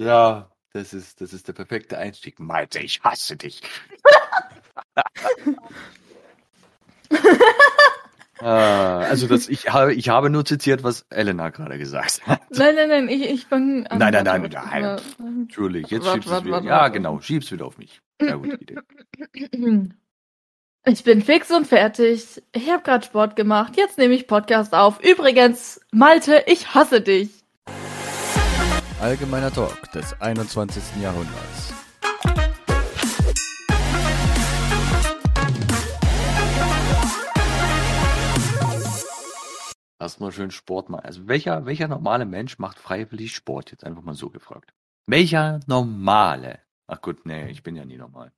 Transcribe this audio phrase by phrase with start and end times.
[0.00, 2.40] Ja, das ist, das ist der perfekte Einstieg.
[2.40, 3.60] Malte, ich hasse dich.
[8.40, 12.40] äh, also das, ich habe, ich habe nur zitiert, was Elena gerade gesagt hat.
[12.48, 13.82] Nein, nein, nein, ich, ich an.
[13.82, 15.00] Nein, nein, nein, nein, nein.
[15.40, 16.52] Natürlich, jetzt wart, schiebst du es wieder.
[16.54, 18.00] Wart, ja, genau, schieb's wieder auf mich.
[18.18, 18.78] Sehr gute Idee.
[20.86, 22.42] Ich bin fix und fertig.
[22.52, 23.76] Ich habe gerade Sport gemacht.
[23.76, 24.98] Jetzt nehme ich Podcast auf.
[25.04, 27.39] Übrigens, Malte, ich hasse dich.
[29.00, 31.00] Allgemeiner Talk des 21.
[31.00, 31.72] Jahrhunderts.
[39.98, 41.06] Erstmal schön Sport machen.
[41.06, 43.70] Also welcher, welcher normale Mensch macht freiwillig Sport?
[43.70, 44.74] Jetzt einfach mal so gefragt.
[45.06, 46.60] Welcher normale?
[46.86, 48.32] Ach gut, nee, ich bin ja nie normal.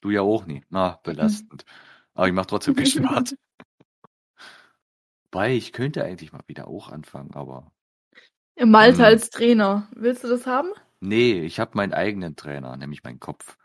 [0.00, 0.64] Du ja auch nie.
[0.70, 1.66] Na, belastend.
[2.14, 3.36] Aber ich mache trotzdem viel Sport.
[5.30, 7.70] Wobei, ich könnte eigentlich mal wieder auch anfangen, aber.
[8.58, 9.04] Im Malta hm.
[9.04, 9.88] als Trainer.
[9.94, 10.68] Willst du das haben?
[11.00, 13.56] Nee, ich habe meinen eigenen Trainer, nämlich meinen Kopf.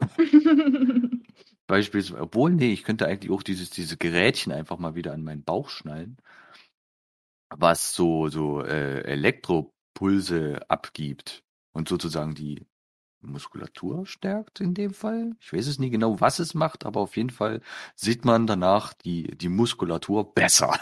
[1.66, 5.44] Beispielsweise, obwohl, nee, ich könnte eigentlich auch dieses, diese Gerätchen einfach mal wieder an meinen
[5.44, 6.18] Bauch schnallen,
[7.48, 12.66] was so, so äh, Elektropulse abgibt und sozusagen die
[13.22, 15.36] Muskulatur stärkt in dem Fall.
[15.40, 17.62] Ich weiß es nie genau, was es macht, aber auf jeden Fall
[17.94, 20.78] sieht man danach die, die Muskulatur besser.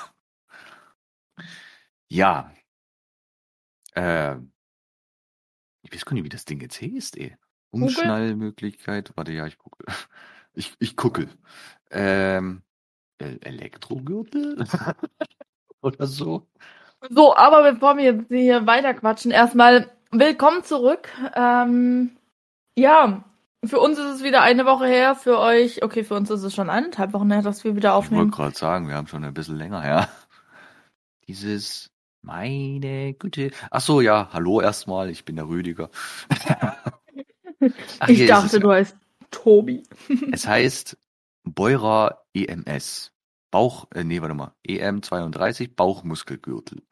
[2.08, 2.52] Ja.
[3.94, 4.36] Äh,
[5.82, 7.36] ich weiß gar nicht, wie das Ding jetzt heißt, ey.
[7.70, 9.12] Umschnallmöglichkeit.
[9.16, 9.84] Warte, ja, ich gucke.
[10.54, 11.30] Ich, ich gucke.
[11.90, 12.60] Ähm,
[13.18, 14.62] Elektrogürtel?
[15.80, 16.46] Oder so.
[17.08, 21.08] So, aber bevor wir jetzt hier weiterquatschen, erstmal willkommen zurück.
[21.34, 22.18] Ähm,
[22.76, 23.24] ja,
[23.64, 26.54] für uns ist es wieder eine Woche her, für euch, okay, für uns ist es
[26.54, 28.28] schon eineinhalb Wochen her, dass wir wieder aufnehmen.
[28.28, 30.08] Ich wollte gerade sagen, wir haben schon ein bisschen länger her.
[31.28, 31.91] Dieses,
[32.22, 33.50] meine Güte.
[33.70, 35.90] Ach so, ja, hallo erstmal, ich bin der Rüdiger.
[38.00, 38.96] Ach, ich dachte, du heißt
[39.30, 39.82] Tobi.
[40.32, 40.96] es heißt
[41.44, 43.12] Beurer EMS.
[43.50, 46.82] Bauch, äh, nee, warte mal, EM32 Bauchmuskelgürtel.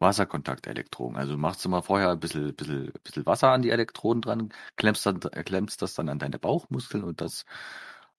[0.00, 1.16] Wasserkontaktelektroden.
[1.16, 5.04] Also machst du mal vorher ein bisschen, bisschen, bisschen Wasser an die Elektroden dran, klemmst,
[5.06, 7.44] dann, äh, klemmst das dann an deine Bauchmuskeln und das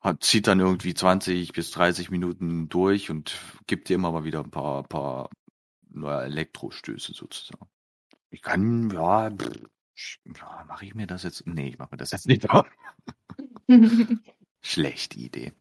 [0.02, 3.38] hat, zieht dann irgendwie 20 bis 30 Minuten durch und
[3.68, 5.30] gibt dir immer mal wieder ein paar, paar
[5.96, 7.68] neue Elektrostöße sozusagen.
[8.30, 11.46] Ich kann, ja, ja mache ich mir das jetzt?
[11.48, 12.48] Nee, ich mache mir das jetzt nicht.
[14.62, 15.54] Schlechte Idee.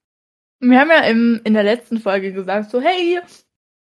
[0.60, 3.20] Wir haben ja im, in der letzten Folge gesagt, so, hey,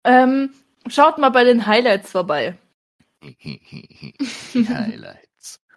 [0.04, 0.54] ähm,
[0.88, 2.58] Schaut mal bei den Highlights vorbei.
[4.54, 5.60] Highlights.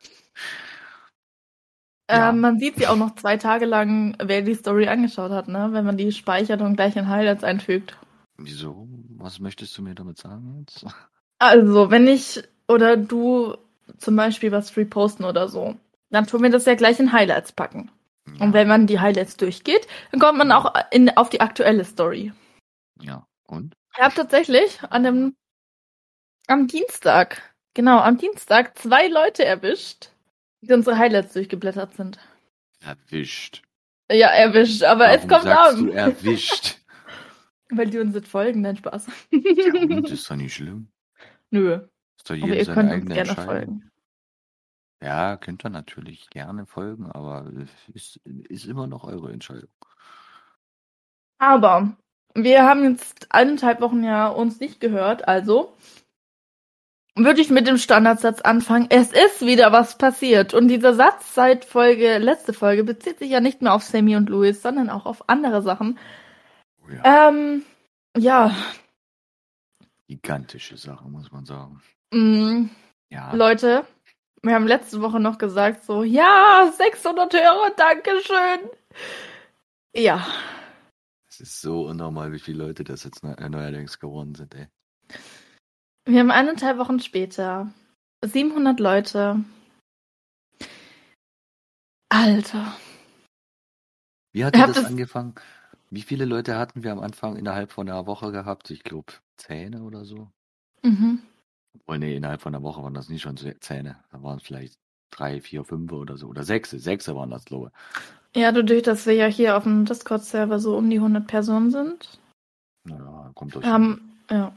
[2.09, 2.31] Äh, ja.
[2.31, 5.71] man sieht sie auch noch zwei Tage lang, wer die Story angeschaut hat, ne?
[5.73, 7.99] Wenn man die speichert und gleich in Highlights einfügt.
[8.39, 8.89] Wieso?
[9.17, 10.87] Was möchtest du mir damit sagen jetzt?
[11.39, 13.57] Also, wenn ich oder du
[13.99, 15.77] zum Beispiel was reposten oder so,
[16.11, 17.91] dann tun wir das ja gleich in Highlights packen.
[18.27, 18.45] Ja.
[18.45, 22.33] Und wenn man die Highlights durchgeht, dann kommt man auch in, auf die aktuelle Story.
[23.01, 23.75] Ja, und?
[23.95, 25.37] Ich habe tatsächlich an dem
[26.49, 30.11] am Dienstag, genau, am Dienstag zwei Leute erwischt,
[30.61, 32.19] die unsere Highlights durchgeblättert sind.
[32.81, 33.63] Erwischt.
[34.11, 35.87] Ja, erwischt, aber Warum es kommt sagst an.
[35.87, 36.79] Du erwischt.
[37.71, 39.09] Weil die uns jetzt folgen, nein Spaß.
[39.31, 40.89] ja, und ist doch nicht schlimm.
[41.51, 41.81] Nö.
[42.17, 43.91] Ist doch jedem aber ihr könnt uns gerne folgen.
[45.03, 47.51] Ja, könnt ihr natürlich gerne folgen, aber
[47.93, 49.69] ist, ist immer noch eure Entscheidung.
[51.39, 51.97] Aber
[52.35, 55.77] wir haben jetzt eineinhalb Wochen ja uns nicht gehört, also
[57.17, 58.87] würde ich mit dem Standardsatz anfangen.
[58.91, 60.53] Es ist wieder was passiert.
[60.53, 64.29] Und dieser Satz seit Folge, letzte Folge, bezieht sich ja nicht nur auf Sammy und
[64.29, 65.99] Louis, sondern auch auf andere Sachen.
[66.87, 67.29] Oh ja.
[67.29, 67.65] Ähm,
[68.17, 68.55] ja.
[70.09, 71.83] Gigantische Sache, muss man sagen.
[72.13, 72.67] Mm,
[73.11, 73.35] ja.
[73.35, 73.87] Leute,
[74.43, 78.71] wir haben letzte Woche noch gesagt, so, ja, 600 Hörer, Dankeschön.
[79.95, 80.25] Ja,
[81.39, 84.69] es ist so unnormal, wie viele Leute das jetzt neuerdings geworden sind, ey.
[86.07, 87.71] Wir haben eineinhalb Wochen später
[88.25, 89.45] 700 Leute.
[92.09, 92.75] Alter.
[94.33, 95.35] Wie hat das, das angefangen?
[95.97, 98.71] Wie viele Leute hatten wir am Anfang innerhalb von einer Woche gehabt?
[98.71, 100.31] Ich glaube, Zähne oder so.
[100.83, 101.23] Mhm.
[101.81, 104.05] Obwohl, nee, innerhalb von einer Woche waren das nicht schon Zähne.
[104.13, 104.79] Da waren es vielleicht
[105.11, 106.27] drei, vier, fünf oder so.
[106.27, 106.69] Oder sechs.
[106.73, 107.73] Sechs waren das, glaube
[108.35, 108.43] ich.
[108.43, 112.21] Ja, dadurch, dass wir ja hier auf dem Discord-Server so um die 100 Personen sind.
[112.87, 113.65] Ja, kommt euch.
[113.65, 114.55] Haben, ja.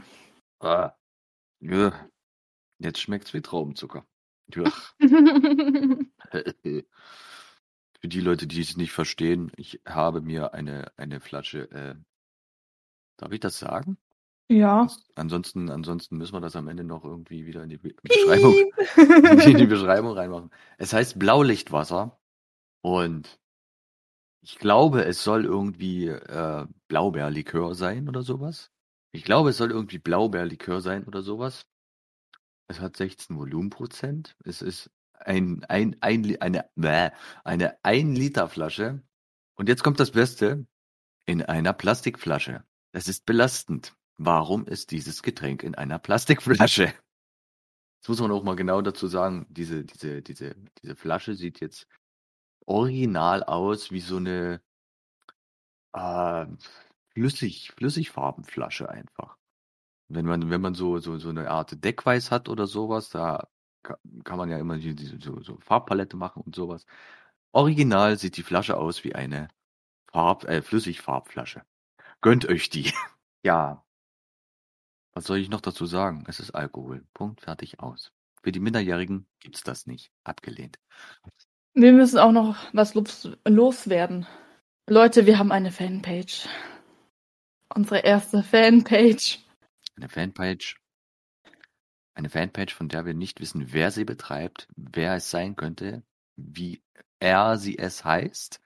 [0.59, 0.91] Ah,
[1.61, 1.93] ja.
[2.79, 4.05] Jetzt schmeckt's wie Traubenzucker.
[4.53, 4.65] Ja.
[8.01, 11.95] Für die Leute, die es nicht verstehen, ich habe mir eine, eine Flasche, äh,
[13.17, 13.97] darf ich das sagen?
[14.49, 14.87] Ja.
[15.15, 18.55] Ansonsten, ansonsten müssen wir das am Ende noch irgendwie wieder in die Be- Beschreibung,
[19.45, 20.51] in die Beschreibung reinmachen.
[20.77, 22.19] Es heißt Blaulichtwasser
[22.81, 23.39] und
[24.41, 28.71] ich glaube, es soll irgendwie äh, Blaubeerlikör sein oder sowas.
[29.11, 31.65] Ich glaube, es soll irgendwie Blaubeerlikör sein oder sowas.
[32.67, 34.37] Es hat 16 Volumenprozent.
[34.45, 37.09] Es ist ein, ein, ein, eine, bäh,
[37.43, 39.01] eine 1 Liter Flasche.
[39.55, 40.65] Und jetzt kommt das Beste.
[41.25, 42.63] In einer Plastikflasche.
[42.91, 43.95] Das ist belastend.
[44.17, 46.93] Warum ist dieses Getränk in einer Plastikflasche?
[48.01, 49.45] Das muss man auch mal genau dazu sagen.
[49.49, 51.87] Diese, diese, diese, diese Flasche sieht jetzt
[52.65, 54.61] original aus wie so eine
[55.93, 56.45] äh,
[57.13, 59.37] flüssig, Flüssigfarbenflasche einfach.
[60.07, 63.47] Wenn man, wenn man so, so, so eine Art Deckweiß hat oder sowas, da
[64.23, 66.85] kann man ja immer die- so, so Farbpalette machen und sowas.
[67.51, 69.47] Original sieht die Flasche aus wie eine
[70.11, 71.63] Farb, äh, Flüssigfarbflasche.
[72.21, 72.91] Gönnt euch die.
[73.43, 73.83] ja.
[75.13, 76.23] Was soll ich noch dazu sagen?
[76.27, 77.05] Es ist Alkohol.
[77.13, 78.11] Punkt, fertig, aus.
[78.43, 80.11] Für die Minderjährigen gibt's das nicht.
[80.23, 80.79] Abgelehnt.
[81.73, 84.25] Wir müssen auch noch was los loswerden.
[84.87, 86.47] Leute, wir haben eine Fanpage.
[87.73, 89.39] Unsere erste Fanpage.
[89.97, 90.79] Eine Fanpage.
[92.19, 96.03] Eine Fanpage, von der wir nicht wissen, wer sie betreibt, wer es sein könnte,
[96.35, 96.83] wie
[97.21, 98.59] er sie es heißt.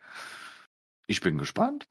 [1.06, 1.88] Ich bin gespannt.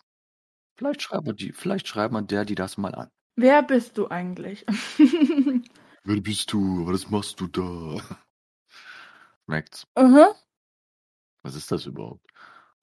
[0.76, 3.12] Vielleicht schreibt man die, vielleicht schreibt man der, die das mal an.
[3.36, 4.66] Wer bist du eigentlich?
[6.02, 6.84] Wer bist du?
[6.88, 8.02] Was machst du da?
[9.44, 9.86] Schmeckt's?
[9.94, 10.34] Aha.
[11.44, 12.26] Was ist das überhaupt?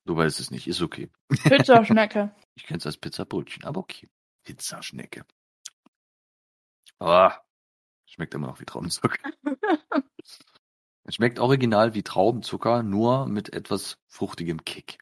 [0.05, 1.11] Du weißt es nicht, ist okay.
[1.27, 2.33] Pizzaschnecke.
[2.55, 4.09] Ich kenne es als Pizzabrötchen, aber okay.
[4.43, 5.25] Pizzaschnecke.
[6.99, 7.41] Ah,
[8.19, 9.31] schmeckt immer noch wie Traubenzucker.
[11.05, 14.97] es schmeckt original wie Traubenzucker, nur mit etwas fruchtigem Kick.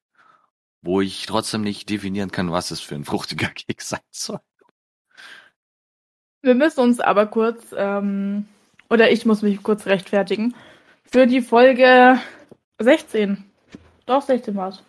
[0.84, 4.40] Wo ich trotzdem nicht definieren kann, was es für ein fruchtiger Kick sein soll.
[6.44, 8.48] Wir müssen uns aber kurz, ähm,
[8.88, 10.54] oder ich muss mich kurz rechtfertigen,
[11.04, 12.20] für die Folge
[12.78, 13.44] 16.
[14.06, 14.84] Doch, 16 war's.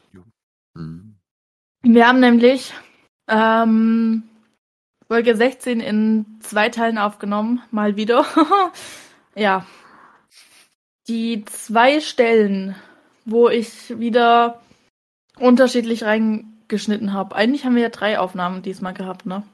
[0.77, 1.17] Hm.
[1.81, 2.75] Wir haben nämlich
[3.27, 4.29] ähm,
[5.09, 8.27] Folge 16 in zwei Teilen aufgenommen, mal wieder.
[9.35, 9.67] ja.
[11.09, 12.77] Die zwei Stellen,
[13.25, 14.61] wo ich wieder
[15.39, 17.35] unterschiedlich reingeschnitten habe.
[17.35, 19.45] Eigentlich haben wir ja drei Aufnahmen diesmal gehabt, ne?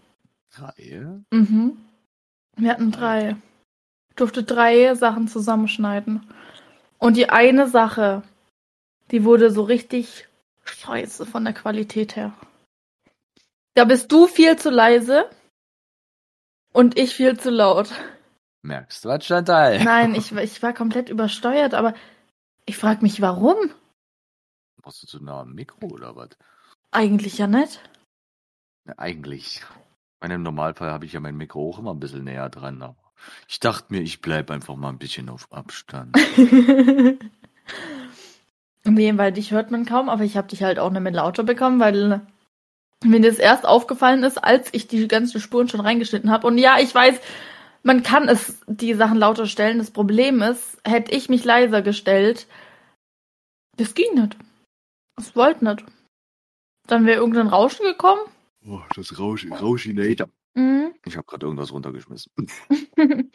[0.54, 1.22] Reihe?
[1.30, 1.76] Mhm.
[2.56, 3.36] Wir hatten drei.
[4.10, 6.28] Ich durfte drei Sachen zusammenschneiden.
[6.98, 8.24] Und die eine Sache,
[9.12, 10.26] die wurde so richtig
[10.64, 12.32] scheiße von der Qualität her.
[13.74, 15.28] Da bist du viel zu leise
[16.74, 17.90] und ich viel zu laut.
[18.62, 19.82] Merkst du was, Chantal?
[19.82, 21.94] Nein, ich, ich war komplett übersteuert, aber
[22.66, 23.56] ich frage mich, warum?
[24.82, 26.30] Brauchst du zu nah am Mikro oder was?
[26.90, 27.80] Eigentlich ja nicht.
[28.86, 29.56] Ja, eigentlich.
[29.56, 32.82] Ich meine, Im Normalfall habe ich ja mein Mikro auch immer ein bisschen näher dran,
[32.82, 32.96] aber
[33.48, 36.16] ich dachte mir, ich bleibe einfach mal ein bisschen auf Abstand.
[38.84, 41.44] nee, weil dich hört man kaum, aber ich habe dich halt auch nicht mehr lauter
[41.44, 42.26] bekommen, weil
[43.04, 46.46] mir das erst aufgefallen ist, als ich die ganzen Spuren schon reingeschnitten habe.
[46.46, 47.20] Und ja, ich weiß,
[47.82, 49.78] man kann es die Sachen lauter stellen.
[49.78, 52.46] Das Problem ist, hätte ich mich leiser gestellt,
[53.76, 54.36] das ging nicht.
[55.16, 55.84] Das wollte nicht.
[56.86, 58.20] Dann wäre irgendein Rauschen gekommen.
[58.66, 60.28] Oh, das Rausch, Rauschinator.
[60.54, 60.94] Mhm.
[61.04, 62.32] Ich habe gerade irgendwas runtergeschmissen.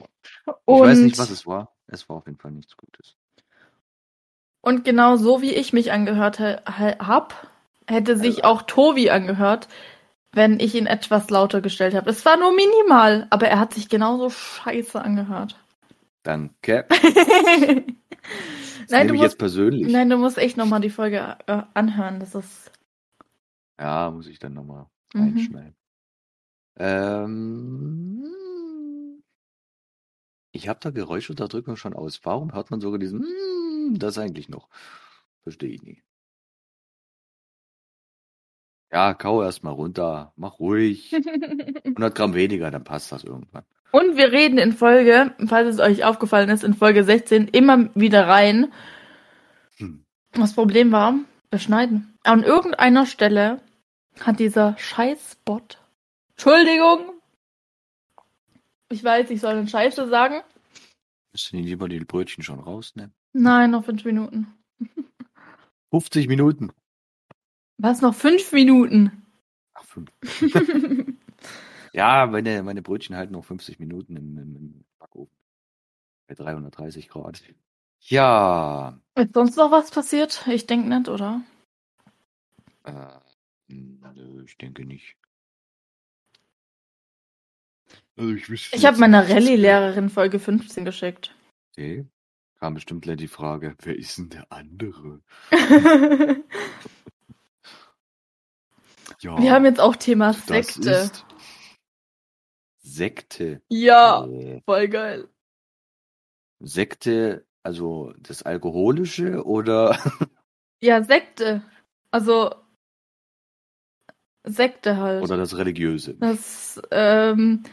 [0.66, 1.76] Ich weiß nicht, was es war.
[1.88, 3.16] Es war auf jeden Fall nichts Gutes.
[4.62, 7.48] Und genau so wie ich mich angehört he- he- hab,
[7.90, 9.68] hätte sich auch Tobi angehört,
[10.34, 12.10] wenn ich ihn etwas lauter gestellt habe.
[12.10, 15.60] Es war nur minimal, aber er hat sich genauso scheiße angehört.
[16.24, 16.86] Danke.
[18.90, 19.88] Nein, du musst, jetzt persönlich.
[19.92, 22.20] nein, du musst echt nochmal die Folge äh, anhören.
[22.20, 22.72] Das ist.
[23.80, 25.22] Ja, muss ich dann nochmal Mhm.
[25.22, 25.76] reinschneiden.
[26.78, 28.24] Ähm,
[30.52, 32.20] ich habe da Geräuschunterdrückung schon aus.
[32.24, 33.26] Warum hört man sogar diesen
[33.98, 34.70] das eigentlich noch?
[35.44, 36.04] Verstehe ich nie.
[38.92, 40.34] Ja, kau erst mal runter.
[40.36, 41.14] Mach ruhig.
[41.86, 43.64] 100 Gramm weniger, dann passt das irgendwann.
[43.92, 48.28] Und wir reden in Folge, falls es euch aufgefallen ist, in Folge 16 immer wieder
[48.28, 48.72] rein.
[49.78, 50.06] Hm.
[50.34, 51.16] Das Problem war,
[51.50, 52.18] wir schneiden.
[52.24, 53.62] An irgendeiner Stelle
[54.20, 55.80] hat dieser Scheißbot.
[56.32, 57.14] Entschuldigung.
[58.90, 60.42] Ich weiß, ich soll eine Scheiße sagen.
[61.32, 63.14] Müssen die lieber die Brötchen schon rausnehmen?
[63.34, 64.48] Nein, noch fünf Minuten.
[65.92, 66.72] 50 Minuten.
[67.80, 69.26] Was, noch fünf Minuten?
[69.74, 70.10] Ach, fünf.
[71.92, 75.36] Ja, meine, meine Brötchen halten noch 50 Minuten im, im, im Backofen.
[76.28, 77.42] Bei 330 Grad.
[78.02, 80.46] Ja, Ist sonst noch was passiert?
[80.48, 81.42] Ich denke nicht, oder?
[82.84, 83.20] äh,
[83.70, 85.16] nö, ich denke nicht.
[88.16, 91.36] Also ich wüsste Ich habe meiner Rallye-Lehrerin Folge 15 geschickt.
[91.72, 92.06] Okay.
[92.60, 95.22] Kam bestimmt gleich die Frage, wer ist denn der andere?
[99.22, 101.12] Ja, Wir haben jetzt auch Thema Sekte.
[102.82, 103.62] Sekte.
[103.70, 105.28] Ja, Äh, voll geil.
[106.62, 109.98] Sekte, also das Alkoholische oder
[110.82, 111.64] Ja, Sekte.
[112.12, 112.54] Also
[114.46, 115.24] Sekte halt.
[115.24, 116.16] oder das Religiöse?
[116.16, 117.64] Das, ähm,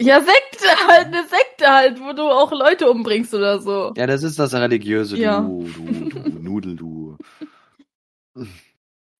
[0.00, 3.94] ja, Sekte halt, eine Sekte halt, wo du auch Leute umbringst oder so.
[3.96, 5.40] Ja, das ist das Religiöse, Ja.
[5.40, 7.16] du, du, du, Nudel, du.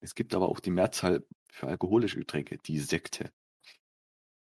[0.01, 1.25] Es gibt aber auch die Mehrzahl
[1.57, 3.31] für alkoholische Getränke, die Sekte.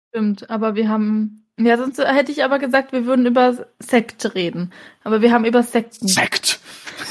[0.08, 4.72] Stimmt, aber wir haben, ja, sonst hätte ich aber gesagt, wir würden über Sekte reden.
[5.02, 6.06] Aber wir haben über Sekten.
[6.08, 6.60] Sekt!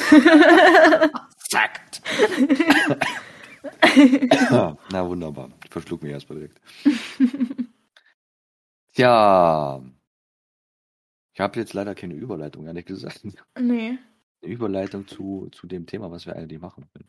[1.49, 2.01] Sekt!
[4.91, 5.49] Na wunderbar.
[5.65, 6.61] Ich verschluck mich erstmal direkt.
[8.93, 9.81] Tja.
[11.33, 13.21] Ich habe jetzt leider keine Überleitung, ehrlich gesagt.
[13.59, 13.97] nee.
[14.41, 17.07] Eine Überleitung zu, zu dem Thema, was wir eigentlich machen wollen.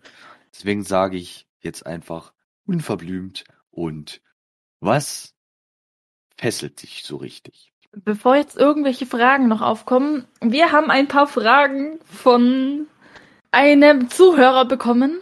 [0.52, 2.32] Deswegen sage ich jetzt einfach
[2.71, 4.23] unverblümt und
[4.79, 5.35] was
[6.37, 7.73] fesselt dich so richtig?
[7.93, 12.87] Bevor jetzt irgendwelche Fragen noch aufkommen, wir haben ein paar Fragen von
[13.50, 15.21] einem Zuhörer bekommen.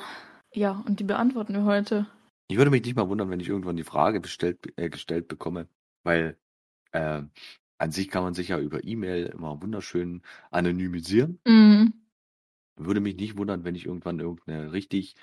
[0.52, 2.06] Ja, und die beantworten wir heute.
[2.48, 5.68] Ich würde mich nicht mal wundern, wenn ich irgendwann die Frage bestellt, äh, gestellt bekomme,
[6.02, 6.36] weil
[6.92, 7.22] äh,
[7.78, 11.40] an sich kann man sich ja über E-Mail immer wunderschön anonymisieren.
[11.46, 11.94] Mhm.
[12.76, 15.16] Würde mich nicht wundern, wenn ich irgendwann irgendeine richtig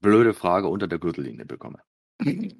[0.00, 1.80] blöde Frage unter der Gürtellinie bekomme.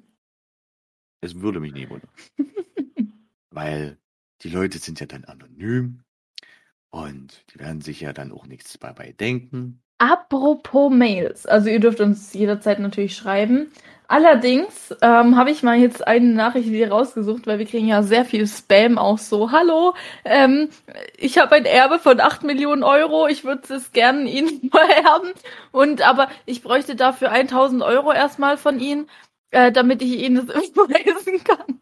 [1.21, 2.09] Es würde mich nicht wundern.
[3.51, 3.97] Weil
[4.41, 6.03] die Leute sind ja dann anonym
[6.91, 9.81] und die werden sich ja dann auch nichts dabei denken.
[9.97, 13.69] Apropos Mails, also ihr dürft uns jederzeit natürlich schreiben.
[14.11, 18.25] Allerdings ähm, habe ich mal jetzt eine Nachricht wieder rausgesucht, weil wir kriegen ja sehr
[18.25, 19.51] viel Spam auch so.
[19.51, 19.93] Hallo,
[20.25, 20.69] ähm,
[21.15, 25.31] ich habe ein Erbe von 8 Millionen Euro, ich würde es gerne Ihnen vererben.
[25.71, 29.07] Und aber ich bräuchte dafür 1000 Euro erstmal von Ihnen,
[29.51, 31.79] äh, damit ich Ihnen das überweisen kann.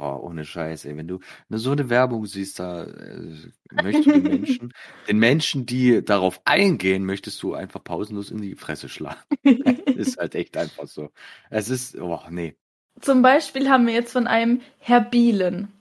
[0.00, 0.96] Oh, ohne Scheiß, ey.
[0.96, 3.34] Wenn du so eine Werbung siehst, da äh,
[3.82, 4.72] möchtest du den Menschen,
[5.08, 9.18] den Menschen, die darauf eingehen, möchtest du einfach pausenlos in die Fresse schlagen.
[9.42, 11.10] ist halt echt einfach so.
[11.50, 12.54] Es ist, oh, nee.
[13.00, 15.72] Zum Beispiel haben wir jetzt von einem Herr Bielen.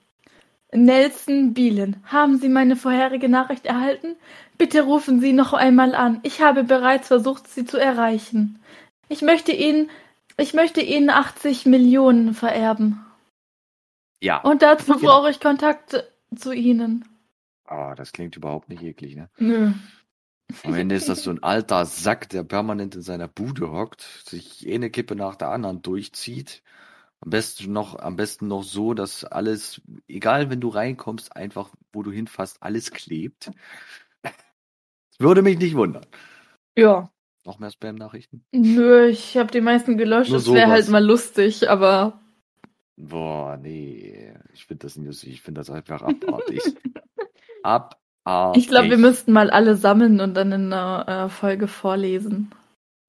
[0.74, 1.98] Nelson Bielen.
[2.06, 4.16] Haben Sie meine vorherige Nachricht erhalten?
[4.58, 6.20] Bitte rufen Sie noch einmal an.
[6.24, 8.60] Ich habe bereits versucht, Sie zu erreichen.
[9.10, 9.92] Ich möchte Ihnen,
[10.38, 13.04] ich möchte Ihnen 80 Millionen vererben.
[14.22, 14.42] Ja.
[14.42, 15.08] Und dazu Genau.
[15.08, 16.04] brauche ich Kontakt
[16.36, 17.06] zu Ihnen.
[17.66, 19.30] Ah, das klingt überhaupt nicht eklig, ne?
[19.38, 19.72] Nö.
[20.64, 24.66] Am Ende ist das so ein alter Sack, der permanent in seiner Bude hockt, sich
[24.72, 26.64] eine Kippe nach der anderen durchzieht.
[27.20, 32.04] Am besten noch, am besten noch so, dass alles, egal wenn du reinkommst, einfach, wo
[32.04, 33.52] du hinfasst, alles klebt.
[35.20, 36.06] Würde mich nicht wundern.
[36.78, 37.10] Ja.
[37.44, 38.46] Noch mehr Spam-Nachrichten?
[38.52, 40.30] Nö, ich habe die meisten gelöscht.
[40.30, 42.22] Nur Das wäre halt mal lustig, aber
[42.98, 44.34] Boah, nee.
[44.54, 45.30] Ich finde das nicht lustig.
[45.30, 46.62] Ich finde das einfach abartig.
[47.64, 48.60] abartig.
[48.60, 52.52] ich glaube, wir müssten mal alle sammeln und dann in einer äh, Folge vorlesen.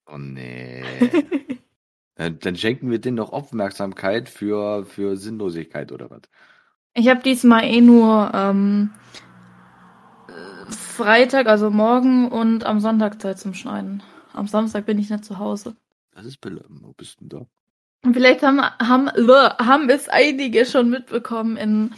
[0.06, 0.84] Oh nee.
[2.14, 6.22] dann, dann schenken wir denen noch Aufmerksamkeit für, für Sinnlosigkeit oder was?
[6.92, 8.90] Ich habe diesmal eh nur ähm,
[10.28, 14.02] äh, Freitag, also morgen und am Sonntag Zeit zum Schneiden.
[14.34, 15.76] Am Samstag bin ich nicht zu Hause.
[16.12, 16.64] Das ist Bille.
[16.68, 17.46] Wo bist du denn da?
[18.04, 21.94] Und vielleicht haben, haben, haben es einige schon mitbekommen in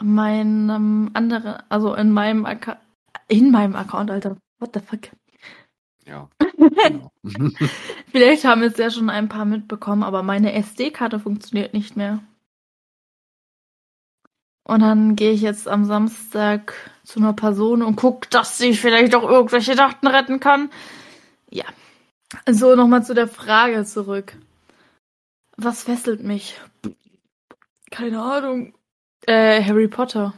[0.00, 2.78] meinem anderen, also in meinem Account,
[3.28, 4.36] in meinem Account, Alter.
[4.58, 5.10] What the fuck?
[6.06, 6.28] Ja.
[6.56, 7.10] Genau.
[8.10, 12.20] Vielleicht haben es ja schon ein paar mitbekommen, aber meine SD-Karte funktioniert nicht mehr.
[14.64, 19.14] Und dann gehe ich jetzt am Samstag zu einer Person und gucke, dass sie vielleicht
[19.14, 20.70] auch irgendwelche Daten retten kann.
[21.50, 21.64] Ja.
[22.48, 24.34] So, nochmal zu der Frage zurück.
[25.56, 26.60] Was fesselt mich?
[27.90, 28.74] Keine Ahnung.
[29.26, 30.34] Äh, Harry Potter.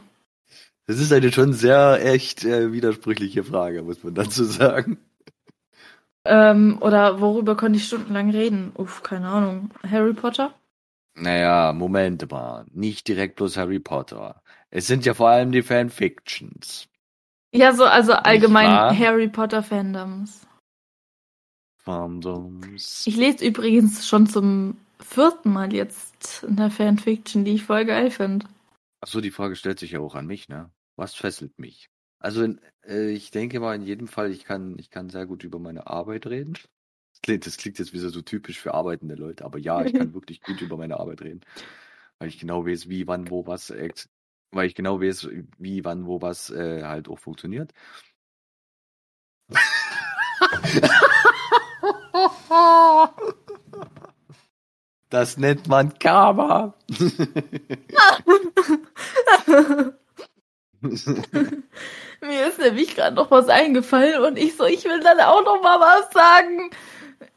[0.87, 4.99] Das ist eine schon sehr echt äh, widersprüchliche Frage, muss man dazu sagen.
[6.25, 8.71] Ähm, oder worüber konnte ich stundenlang reden?
[8.75, 9.71] Uff, keine Ahnung.
[9.89, 10.53] Harry Potter?
[11.15, 12.65] Naja, Moment mal.
[12.71, 14.41] Nicht direkt bloß Harry Potter.
[14.69, 16.87] Es sind ja vor allem die Fanfictions.
[17.53, 18.99] Ja, so, also allgemein?
[18.99, 20.45] Harry Potter Fandoms.
[21.77, 23.05] Fandoms.
[23.07, 28.47] Ich lese übrigens schon zum vierten Mal jetzt eine Fanfiction, die ich voll geil finde.
[29.01, 30.71] Achso, die Frage stellt sich ja auch an mich, ne?
[30.95, 31.89] Was fesselt mich?
[32.19, 35.43] Also in, äh, ich denke mal in jedem Fall, ich kann, ich kann sehr gut
[35.43, 36.53] über meine Arbeit reden.
[36.53, 40.13] Das klingt, das klingt jetzt wieder so typisch für arbeitende Leute, aber ja, ich kann
[40.15, 41.41] wirklich gut über meine Arbeit reden.
[42.19, 43.73] weil ich genau weiß, wie, wann, wo, was,
[44.51, 47.73] weil ich genau weiß, wie, wann, wo, was äh, halt auch funktioniert.
[55.09, 56.73] Das nennt man Karma.
[62.21, 65.61] Mir ist nämlich gerade noch was eingefallen und ich so, ich will dann auch noch
[65.61, 66.71] mal was sagen.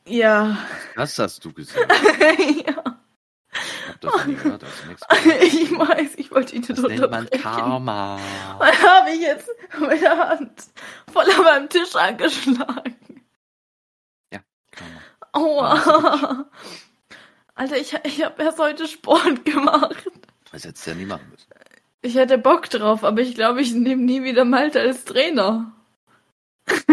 [0.07, 0.59] Ja.
[0.97, 1.93] Das hast du gesagt.
[2.67, 2.99] ja.
[3.53, 4.63] Ich hab das nie gehört.
[4.63, 4.71] Das
[5.43, 7.29] Ich weiß, ich wollte ihn nicht Das nennt man.
[7.31, 8.19] Karma.
[8.59, 9.49] Dann habe ich jetzt
[9.79, 10.63] mit der Hand
[11.13, 12.97] voll an meinem Tisch angeschlagen.
[14.71, 15.03] Karma.
[15.33, 16.47] Aua.
[17.59, 20.09] Alter, ich, ich habe erst heute Sport gemacht.
[20.53, 21.49] Das hättest du ja nie machen müssen.
[22.03, 25.75] Ich hätte Bock drauf, aber ich glaube, ich nehme nie wieder Malte als Trainer.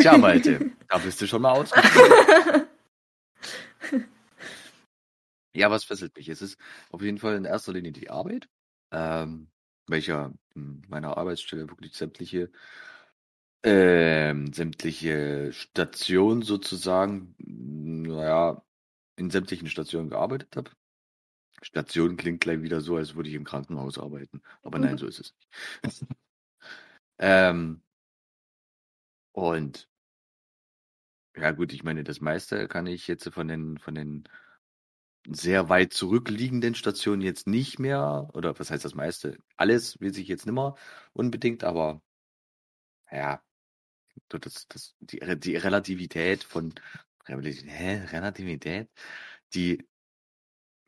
[0.00, 2.66] Tja, Malte, da bist du schon mal ausgegangen.
[5.52, 6.28] Ja, was fesselt mich?
[6.28, 6.56] Es ist
[6.92, 8.48] auf jeden Fall in erster Linie die Arbeit,
[8.92, 9.48] ähm,
[9.88, 12.52] welcher in meiner Arbeitsstelle wirklich sämtliche,
[13.62, 18.62] ähm, sämtliche Stationen sozusagen, naja,
[19.16, 20.70] in sämtlichen Stationen gearbeitet habe.
[21.62, 24.42] Station klingt gleich wieder so, als würde ich im Krankenhaus arbeiten.
[24.62, 25.34] Aber nein, so ist es
[25.82, 26.06] nicht.
[27.18, 27.82] ähm,
[29.32, 29.88] und
[31.36, 34.24] ja gut, ich meine, das meiste kann ich jetzt von den, von den
[35.28, 39.38] sehr weit zurückliegenden Stationen jetzt nicht mehr, oder was heißt das meiste?
[39.56, 40.76] Alles will sich jetzt nimmer
[41.12, 42.00] unbedingt, aber
[43.10, 43.42] ja,
[44.28, 46.74] das, das, die, die Relativität von
[47.26, 48.04] Relativität, hä?
[48.12, 48.90] Relativität,
[49.54, 49.86] die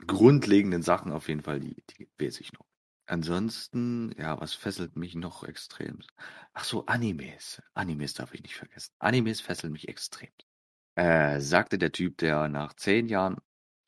[0.06, 2.66] grundlegenden Sachen auf jeden Fall, die, die weiß ich noch.
[3.06, 6.00] Ansonsten, ja, was fesselt mich noch extrem?
[6.54, 7.60] Ach so, Animes.
[7.74, 8.92] Animes darf ich nicht vergessen.
[8.98, 10.30] Animes fesseln mich extrem.
[10.94, 13.36] Äh, sagte der Typ, der nach zehn Jahren,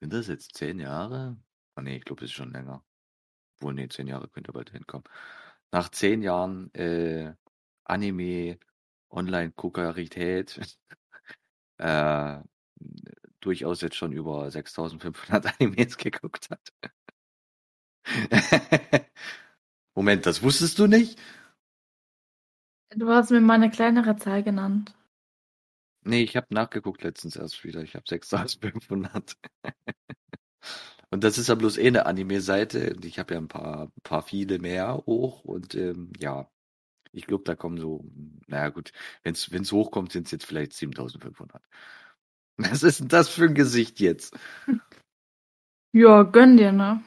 [0.00, 1.36] sind das jetzt zehn Jahre?
[1.76, 2.84] Oh nee, ich glaube, es ist schon länger.
[3.60, 5.04] Wohl, nee, zehn Jahre könnte bald hinkommen.
[5.70, 7.34] Nach zehn Jahren äh,
[7.84, 8.58] Anime,
[9.14, 10.60] Online-Guckerität,
[11.78, 12.40] äh,
[13.40, 16.72] durchaus jetzt schon über 6500 Animes geguckt hat.
[19.94, 21.18] Moment, das wusstest du nicht?
[22.96, 24.94] Du hast mir mal eine kleinere Zahl genannt.
[26.02, 27.82] Nee, ich habe nachgeguckt letztens erst wieder.
[27.82, 29.36] Ich habe 6500.
[31.10, 32.94] Und das ist ja bloß eh eine Anime-Seite.
[32.94, 35.44] Und ich habe ja ein paar, paar viele mehr hoch.
[35.44, 36.50] Und ähm, ja,
[37.14, 38.04] ich glaube, da kommen so,
[38.46, 41.62] naja gut, wenn es hochkommt, sind es jetzt vielleicht 7500.
[42.56, 44.36] Was ist denn das für ein Gesicht jetzt?
[45.92, 47.02] Ja, gönn dir, ne?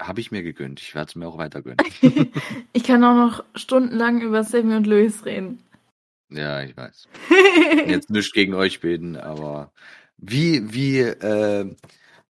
[0.00, 0.80] Habe ich mir gegönnt.
[0.80, 1.78] Ich werde es mir auch weiter gönnen.
[2.72, 5.62] ich kann auch noch stundenlang über Sammy und Louis reden.
[6.30, 7.08] ja, ich weiß.
[7.86, 9.72] Jetzt nichts gegen euch beten, aber
[10.16, 11.76] wie, wie, äh,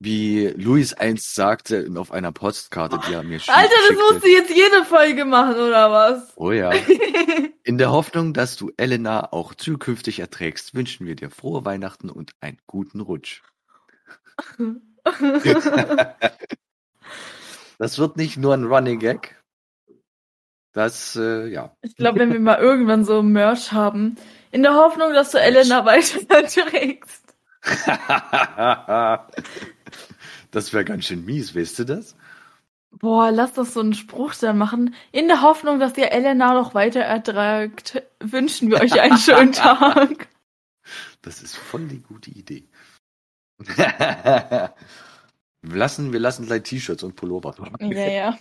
[0.01, 4.03] wie Luis einst sagte auf einer Postkarte, die er mir schick- Alter, das schickte.
[4.13, 6.33] musst du jetzt jede Folge machen, oder was?
[6.37, 6.71] Oh ja.
[7.65, 12.33] In der Hoffnung, dass du Elena auch zukünftig erträgst, wünschen wir dir frohe Weihnachten und
[12.41, 13.43] einen guten Rutsch.
[17.79, 19.37] Das wird nicht nur ein Running Gag.
[20.73, 21.77] Das, äh, ja.
[21.81, 24.17] ich glaube, wenn wir mal irgendwann so Merch haben,
[24.51, 27.23] in der Hoffnung, dass du Elena weiter trägst.
[30.59, 32.17] Das wäre ganz schön mies, weißt du das?
[32.91, 34.95] Boah, lass doch so einen Spruch dann machen.
[35.13, 40.29] In der Hoffnung, dass ihr Elena noch weiter ertragt, wünschen wir euch einen schönen Tag.
[41.21, 42.65] Das ist voll die gute Idee.
[43.59, 44.73] wir
[45.63, 47.55] lassen, wir lassen gleich T-Shirts und Pullover.
[47.81, 48.39] Ja, ja.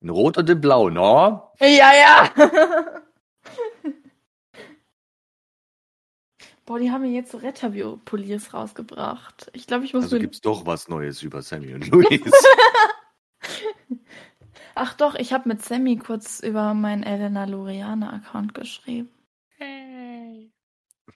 [0.00, 1.52] In Rot und in Blau, no?
[1.60, 2.30] Ja, ja.
[6.66, 9.50] Boah, die haben mir jetzt so Retterview-Poliers rausgebracht.
[9.52, 12.20] Ich glaube, ich muss Also gibt's doch was Neues über Sammy und Luis.
[14.74, 19.08] Ach doch, ich habe mit Sammy kurz über meinen Elena Loriana-Account geschrieben.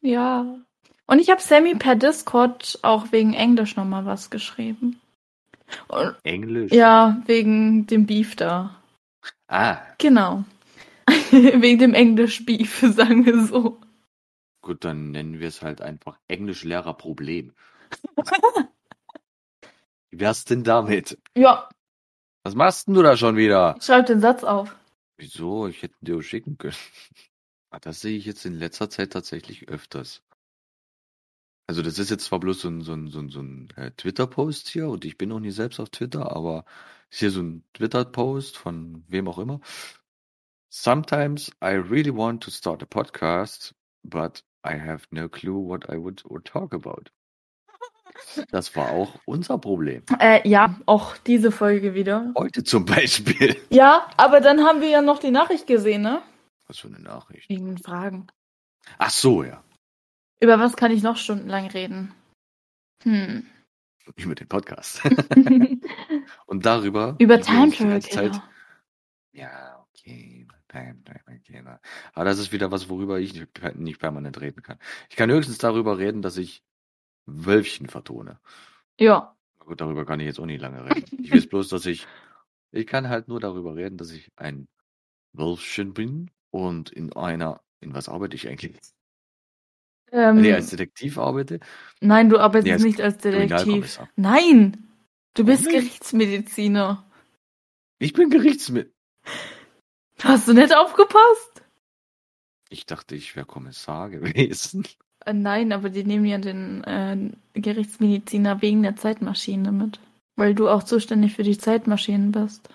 [0.01, 0.61] Ja.
[1.07, 5.01] Und ich habe Sammy per Discord auch wegen Englisch nochmal was geschrieben.
[5.89, 6.73] Und, Englisch?
[6.73, 8.77] ja, wegen dem Beef da.
[9.49, 10.45] Ah, Genau.
[11.31, 13.80] wegen dem Englisch-Beef, sagen wir so.
[14.71, 17.53] Gut, dann nennen wir es halt einfach Englischlehrerproblem.
[20.11, 21.19] Wie wär's denn damit?
[21.37, 21.69] Ja,
[22.45, 23.75] Was machst denn du da schon wieder?
[23.79, 24.77] ich schreibe den Satz auf.
[25.19, 25.67] Wieso?
[25.67, 26.75] Ich hätte dir schicken können.
[27.73, 30.25] Ah, Das sehe ich jetzt in letzter Zeit tatsächlich öfters.
[31.69, 33.93] Also das ist jetzt zwar bloß so ein, so ein, so ein, so ein äh,
[33.93, 36.65] Twitter-Post hier und ich bin noch nie selbst auf Twitter, aber
[37.11, 39.61] ist hier so ein Twitter-Post von wem auch immer.
[40.69, 45.96] Sometimes I really want to start a podcast, but I have no clue what I
[45.96, 47.11] would, talk about.
[48.51, 50.03] Das war auch unser Problem.
[50.18, 52.33] Äh, ja, auch diese Folge wieder.
[52.37, 53.57] Heute zum Beispiel.
[53.70, 56.23] Ja, aber dann haben wir ja noch die Nachricht gesehen, ne?
[56.66, 57.49] Was für eine Nachricht.
[57.49, 58.27] Wegen Fragen.
[58.99, 59.62] Ach so, ja.
[60.40, 62.14] Über was kann ich noch stundenlang reden?
[63.03, 63.46] Hm.
[64.16, 65.03] Über den Podcast.
[66.46, 67.16] Und darüber.
[67.18, 68.42] Über Time Travel Killer.
[69.33, 70.39] Ja, okay.
[70.71, 71.81] Time Travel Killer.
[72.15, 73.35] Aber das ist wieder was, worüber ich
[73.75, 74.79] nicht, permanent reden kann.
[75.09, 76.63] Ich kann höchstens darüber reden, dass ich
[77.27, 78.41] Wölfchen vertone.
[78.99, 79.37] Ja.
[79.59, 81.23] Gut, darüber kann ich jetzt auch nicht lange reden.
[81.23, 82.07] Ich weiß bloß, dass ich.
[82.73, 84.69] Ich kann halt nur darüber reden, dass ich ein
[85.33, 87.61] Wölfchen bin und in einer.
[87.81, 88.79] In was arbeite ich eigentlich?
[90.13, 91.61] Ähm, Nee, als Detektiv arbeite.
[92.01, 94.01] nein, du arbeitest Nee, als nicht als Detektiv.
[94.17, 94.87] Nein!
[95.35, 95.69] Du bist?
[95.69, 97.09] Gerichtsmediziner.
[97.99, 98.93] Ich bin Gerichtsmit.
[100.23, 101.63] Hast du nicht aufgepasst?
[102.69, 104.87] Ich dachte, ich wäre Kommissar gewesen.
[105.25, 110.01] Äh, nein, aber die nehmen ja den äh, Gerichtsmediziner wegen der Zeitmaschine mit.
[110.37, 112.69] Weil du auch zuständig für die Zeitmaschinen bist.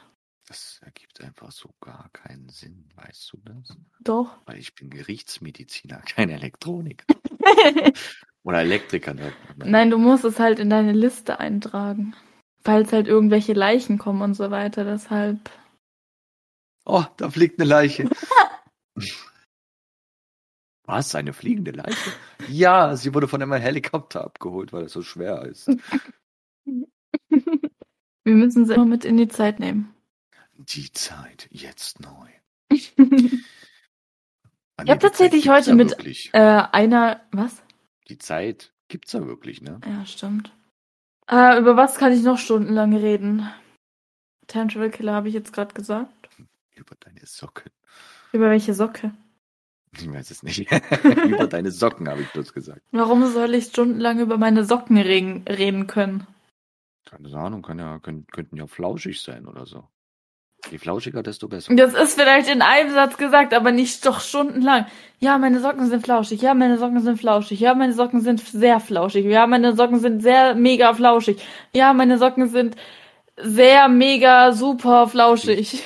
[0.47, 3.75] Das ergibt einfach so gar keinen Sinn, weißt du das?
[4.01, 4.37] Doch.
[4.45, 7.05] Weil ich bin Gerichtsmediziner, kein Elektroniker.
[8.43, 9.15] Oder Elektriker.
[9.15, 9.33] ne?
[9.57, 12.13] Nein, du musst es halt in deine Liste eintragen.
[12.63, 15.49] Falls halt irgendwelche Leichen kommen und so weiter, deshalb.
[16.85, 18.09] Oh, da fliegt eine Leiche.
[20.87, 21.15] Was?
[21.15, 22.11] Eine fliegende Leiche?
[22.47, 25.67] Ja, sie wurde von einem Helikopter abgeholt, weil es so schwer ist.
[26.67, 29.93] Wir müssen sie immer mit in die Zeit nehmen.
[30.53, 32.29] Die Zeit, jetzt neu.
[34.83, 36.31] Ich hab die Zeit tatsächlich heute mit- Wirklich.
[36.33, 37.21] äh, einer.
[37.31, 37.63] Was?
[38.09, 39.79] Die Zeit gibt's ja wirklich, ne?
[39.87, 40.51] Ja, stimmt.
[41.31, 43.49] Äh, über was kann ich noch stundenlang reden?
[44.47, 46.11] Time Travel Killer habe ich jetzt gerade gesagt.
[46.75, 47.71] Über deine Socken.
[48.31, 49.13] Über welche Socke?
[49.97, 50.69] Ich weiß es nicht.
[51.25, 52.81] Über deine Socken habe ich bloß gesagt.
[52.91, 56.27] Warum soll ich stundenlang über meine Socken reden, reden können?
[57.05, 59.87] Keine Ahnung, kann ja, können, könnten ja flauschig sein oder so.
[60.71, 61.73] Je flauschiger, desto besser.
[61.75, 64.87] Das ist vielleicht in einem Satz gesagt, aber nicht doch stundenlang.
[65.19, 66.41] Ja, meine Socken sind flauschig.
[66.41, 67.59] Ja, meine Socken sind flauschig.
[67.59, 69.25] Ja, meine Socken sind sehr flauschig.
[69.25, 71.37] Ja, meine Socken sind sehr mega flauschig.
[71.73, 72.75] Ja, meine Socken sind
[73.37, 75.83] sehr mega super flauschig.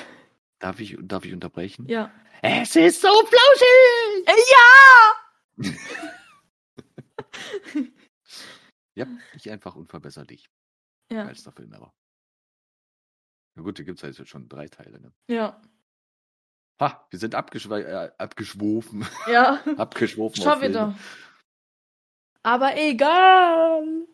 [0.59, 1.87] Darf ich, darf ich unterbrechen?
[1.87, 2.11] Ja.
[2.41, 4.27] Es ist so flauschig!
[4.51, 5.57] Ja!
[8.95, 10.49] Ja, ich einfach unverbesserlich.
[11.09, 11.93] Ja, Geilster Film aber.
[13.55, 15.13] Na gut, hier gibt's ja jetzt schon drei Teile, ne?
[15.29, 15.61] ja,
[16.81, 19.05] Ha, wir sind abgeschwe äh, abgeschwofen.
[19.27, 19.61] ja.
[19.77, 20.41] abgeschwofen.
[20.43, 20.61] Filme.
[20.61, 20.95] wieder.
[22.43, 24.05] Aber egal.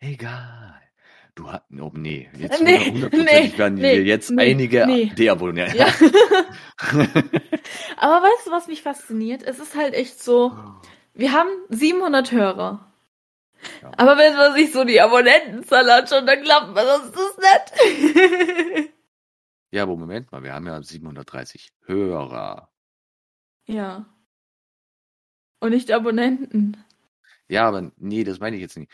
[0.00, 0.80] Egal.
[1.38, 5.12] Du hast, oh nee, jetzt Nee, nee, werden nee, wir jetzt nee, einige nee.
[5.14, 5.72] deabonnieren.
[5.72, 5.86] Ja.
[7.96, 9.44] Aber weißt du, was mich fasziniert?
[9.44, 10.50] Es ist halt echt so,
[11.14, 12.92] wir haben 700 Hörer.
[13.82, 13.92] Ja.
[13.98, 18.90] Aber wenn man sich so die Abonnentenzahl anschaut, dann glaubt man, das ist nett.
[19.70, 22.68] ja, aber Moment mal, wir haben ja 730 Hörer.
[23.66, 24.06] ja.
[25.60, 26.84] Und nicht Abonnenten.
[27.46, 28.90] Ja, aber nee, das meine ich jetzt nicht.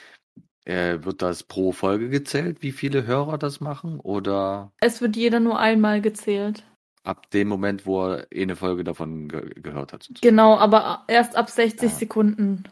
[0.66, 4.00] Äh, wird das pro Folge gezählt, wie viele Hörer das machen?
[4.00, 6.64] Oder Es wird jeder nur einmal gezählt.
[7.02, 10.04] ab dem Moment, wo er eh eine Folge davon ge gehört hat?
[10.04, 10.22] sozusagen?
[10.22, 11.94] Genau, aber erst ab 60 Ah.
[11.94, 12.64] Sekunden.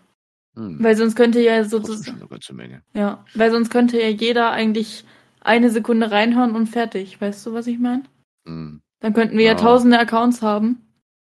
[0.54, 2.04] Hm, Weil sonst könnte ja sozusagen.
[2.04, 2.82] schon eine ganze Menge.
[2.94, 5.04] Ja, weil sonst könnte ja jeder eigentlich
[5.40, 7.20] eine Sekunde reinhören und fertig.
[7.20, 8.04] Weißt du, was ich meine?
[8.46, 8.80] Hm.
[9.00, 9.58] Dann könnten wir ja Ja.
[9.58, 10.80] tausende Accounts haben.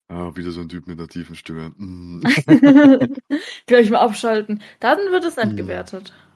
[0.08, 1.72] Ah, wieder so ein Typ mit einer tiefen Stimme.
[1.76, 2.20] Hm.
[3.66, 4.62] Gleich mal abschalten.
[4.80, 5.50] Dann wird es Hm.
[5.50, 6.12] entgewertet.
[6.12, 6.31] Ja,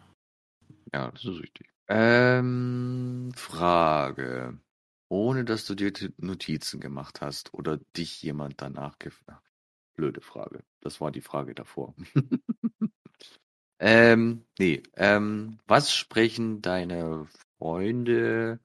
[0.90, 1.68] das ist richtig.
[1.88, 4.58] Ähm, Frage.
[5.08, 9.48] Ohne dass du dir Notizen gemacht hast oder dich jemand danach gefragt.
[9.94, 10.64] Blöde Frage.
[10.80, 11.94] Das war die Frage davor.
[13.78, 18.58] ähm, nee, ähm, was sprechen deine Freunde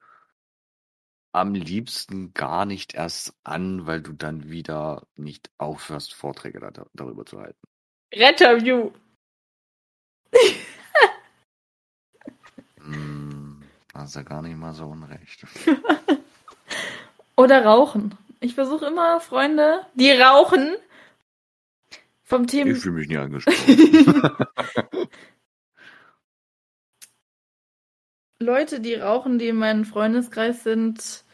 [1.30, 7.24] am liebsten gar nicht erst an, weil du dann wieder nicht aufhörst, Vorträge da, darüber
[7.24, 7.66] zu halten?
[8.12, 8.90] Retterview.
[12.84, 13.62] Hm,
[14.02, 15.46] hast ja gar nicht mal so unrecht.
[17.36, 18.16] Oder Rauchen.
[18.40, 20.76] Ich versuche immer Freunde, die rauchen,
[22.24, 22.72] vom Thema.
[22.72, 24.48] Ich fühle mich nie angesprochen.
[28.38, 31.24] Leute, die rauchen, die in meinem Freundeskreis sind.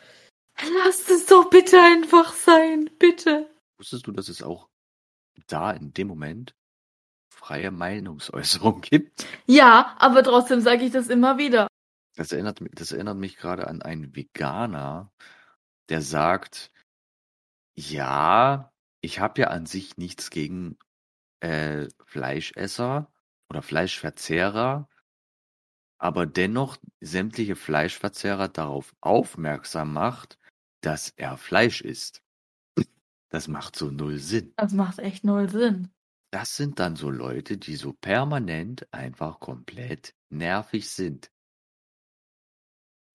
[0.84, 3.48] Lasst es doch bitte einfach sein, bitte.
[3.78, 4.68] Wusstest du, dass es auch
[5.46, 6.54] da in dem Moment
[7.30, 9.24] freie Meinungsäußerung gibt?
[9.46, 11.67] Ja, aber trotzdem sage ich das immer wieder.
[12.18, 15.12] Das erinnert, das erinnert mich gerade an einen Veganer,
[15.88, 16.72] der sagt,
[17.76, 20.76] ja, ich habe ja an sich nichts gegen
[21.38, 23.12] äh, Fleischesser
[23.48, 24.88] oder Fleischverzehrer,
[25.98, 30.40] aber dennoch sämtliche Fleischverzehrer darauf aufmerksam macht,
[30.80, 32.24] dass er Fleisch isst.
[33.28, 34.54] Das macht so null Sinn.
[34.56, 35.92] Das macht echt null Sinn.
[36.32, 41.30] Das sind dann so Leute, die so permanent einfach komplett nervig sind.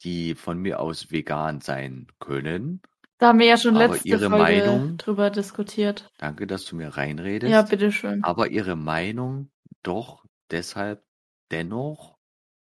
[0.03, 2.81] Die von mir aus vegan sein können.
[3.19, 6.09] Da haben wir ja schon letzte ihre Folge Meinung- drüber diskutiert.
[6.17, 7.51] Danke, dass du mir reinredest.
[7.51, 8.23] Ja, bitteschön.
[8.23, 9.49] aber ihre Meinung
[9.81, 11.03] doch deshalb
[11.51, 12.17] dennoch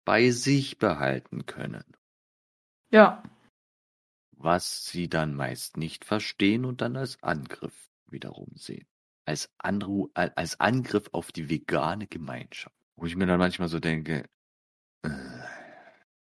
[0.04, 1.84] bei sich behalten können.
[2.90, 3.22] Ja.
[4.36, 8.86] was sie dann meist nicht verstehen und dann als Angriff wiederum sehen.
[9.24, 12.76] Als, Anru als Angriff auf die vegane Gemeinschaft.
[12.96, 14.28] Wo ich mir dann manchmal so denke,
[15.02, 15.08] äh,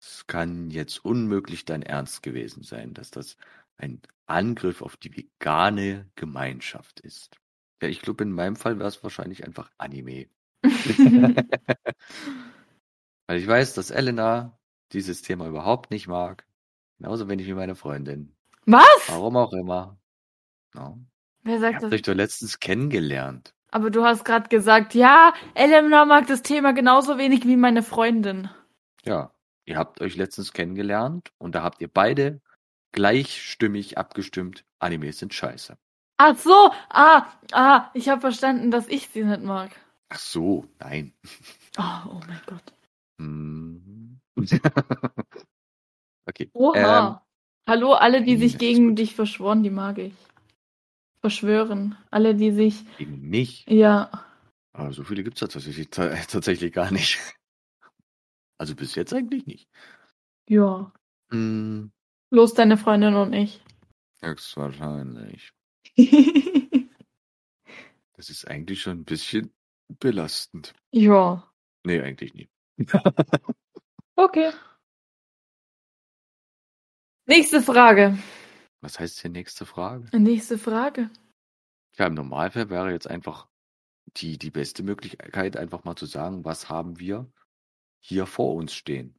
[0.07, 3.35] es kann jetzt unmöglich dein Ernst gewesen sein, dass das
[3.77, 7.37] ein Angriff auf die vegane Gemeinschaft ist.
[7.81, 10.27] Ja, ich glaube, in meinem Fall wäre es wahrscheinlich einfach Anime.
[13.27, 14.57] Weil ich weiß, dass Elena
[14.93, 16.47] dieses Thema überhaupt nicht mag.
[16.97, 18.33] Genauso wenig wie meine Freundin.
[18.65, 18.87] Was?
[19.07, 19.99] Warum auch immer.
[20.73, 20.97] Ja.
[21.43, 21.91] Wer sagt habt das?
[21.91, 23.53] euch doch letztens kennengelernt.
[23.69, 28.49] Aber du hast gerade gesagt, ja, Eleanor mag das Thema genauso wenig wie meine Freundin.
[29.03, 29.31] Ja.
[29.67, 32.41] Ihr habt euch letztens kennengelernt und da habt ihr beide
[32.93, 35.77] gleichstimmig abgestimmt, Animes sind scheiße.
[36.17, 39.71] Ach so, ah, ah, ich habe verstanden, dass ich sie nicht mag.
[40.09, 41.13] Ach so, nein.
[41.77, 42.63] Oh, oh mein Gott.
[43.19, 44.19] Hm.
[46.25, 46.49] okay.
[46.53, 47.07] Oha.
[47.07, 47.17] Ähm,
[47.69, 50.13] Hallo, alle, die sich gegen dich verschworen, die mag ich.
[51.19, 51.97] Verschwören.
[52.09, 53.65] Alle, die sich, gegen mich.
[53.67, 54.09] ja.
[54.71, 57.19] Aber so viele gibt's tatsächlich, ta- tatsächlich gar nicht.
[58.57, 59.69] Also bis jetzt eigentlich nicht.
[60.49, 60.91] Ja.
[61.29, 61.91] Hm,
[62.31, 63.63] Los, deine Freundin und ich.
[64.21, 65.51] höchstwahrscheinlich.
[68.13, 69.53] Das ist eigentlich schon ein bisschen
[69.99, 70.73] belastend.
[70.91, 71.47] ja.
[71.85, 72.49] Nee, eigentlich nicht.
[74.15, 74.51] Okay.
[77.27, 78.17] Nächste Frage.
[78.81, 80.09] Was heißt hier nächste Frage?
[80.17, 81.11] Nächste Frage.
[81.97, 83.47] Ja, im Normalfall wäre jetzt einfach
[84.15, 87.31] die, die beste Möglichkeit, einfach mal zu sagen, was haben wir
[88.07, 89.15] hier vor uns stehen?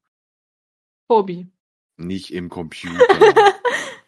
[1.11, 1.46] Hobby.
[1.98, 3.05] Nicht im Computer.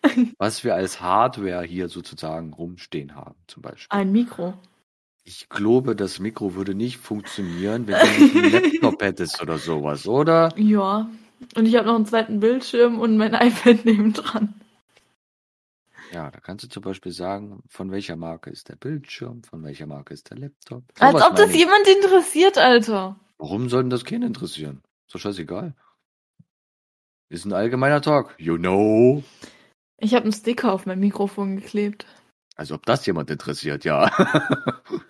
[0.38, 3.86] was wir als Hardware hier sozusagen rumstehen haben, zum Beispiel.
[3.90, 4.54] Ein Mikro.
[5.24, 10.08] Ich glaube, das Mikro würde nicht funktionieren, wenn du nicht einen Laptop hättest oder sowas,
[10.08, 10.52] oder?
[10.56, 11.10] Ja.
[11.56, 14.54] Und ich habe noch einen zweiten Bildschirm und mein iPad nebendran.
[16.12, 19.86] Ja, da kannst du zum Beispiel sagen, von welcher Marke ist der Bildschirm, von welcher
[19.86, 20.84] Marke ist der Laptop.
[20.98, 21.56] Als Sowas ob das ich.
[21.56, 23.16] jemand interessiert, Alter.
[23.40, 24.82] Warum soll denn das keinen interessieren?
[25.06, 25.74] Ist doch scheißegal.
[27.30, 28.34] Ist ein allgemeiner Talk.
[28.38, 29.24] You know.
[29.96, 32.06] Ich habe einen Sticker auf mein Mikrofon geklebt.
[32.56, 34.10] Also ob das jemand interessiert, ja.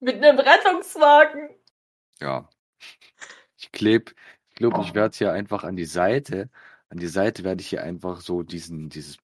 [0.00, 1.48] Mit einem Rettungswagen.
[2.20, 2.46] ja.
[3.56, 4.14] Ich kleb,
[4.50, 4.94] ich glaube, ich Oh.
[4.94, 6.50] werde hier einfach an die Seite,
[6.90, 9.16] an die Seite werde ich hier einfach so diesen, dieses,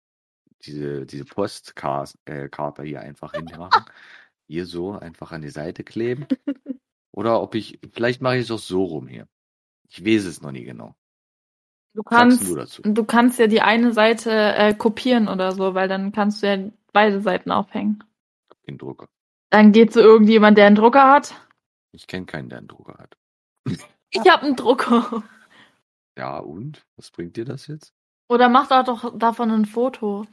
[0.62, 2.48] diese, diese Postkarte äh,
[2.82, 3.84] hier einfach hinmachen.
[4.48, 6.26] hier so einfach an die Seite kleben.
[7.16, 9.26] Oder ob ich, vielleicht mache ich es auch so rum hier.
[9.88, 10.94] Ich weiß es noch nie genau.
[11.94, 12.82] Du Was sagst kannst, du dazu?
[12.84, 16.70] du kannst ja die eine Seite äh, kopieren oder so, weil dann kannst du ja
[16.92, 18.04] beide Seiten aufhängen.
[18.66, 19.08] Den Drucker.
[19.50, 21.34] Dann geht zu irgendjemand, der einen Drucker hat.
[21.92, 23.16] Ich kenne keinen, der einen Drucker hat.
[24.10, 25.22] Ich habe einen Drucker.
[26.18, 26.86] Ja, und?
[26.96, 27.92] Was bringt dir das jetzt?
[28.28, 30.26] Oder mach doch doch davon ein Foto.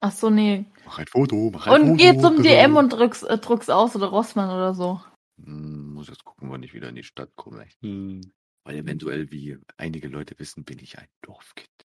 [0.00, 0.64] Ach so, nee.
[0.84, 1.96] Mach ein Foto, mach ein Und Foto.
[1.96, 2.48] geh zum bitte.
[2.48, 5.00] DM und drück's, äh, druck's aus oder Rossmann oder so.
[5.42, 7.66] Hm, muss jetzt gucken, wann ich wieder in die Stadt komme.
[7.80, 8.32] Hm.
[8.64, 11.86] Weil eventuell, wie einige Leute wissen, bin ich ein Dorfkind.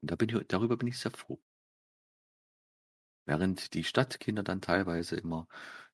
[0.00, 1.40] Und da bin ich, darüber bin ich sehr froh.
[3.24, 5.46] Während die Stadtkinder dann teilweise immer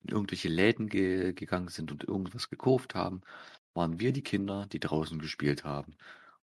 [0.02, 3.20] in irgendwelche Läden ge gegangen sind und irgendwas gekauft haben,
[3.74, 5.96] waren wir die Kinder, die draußen gespielt haben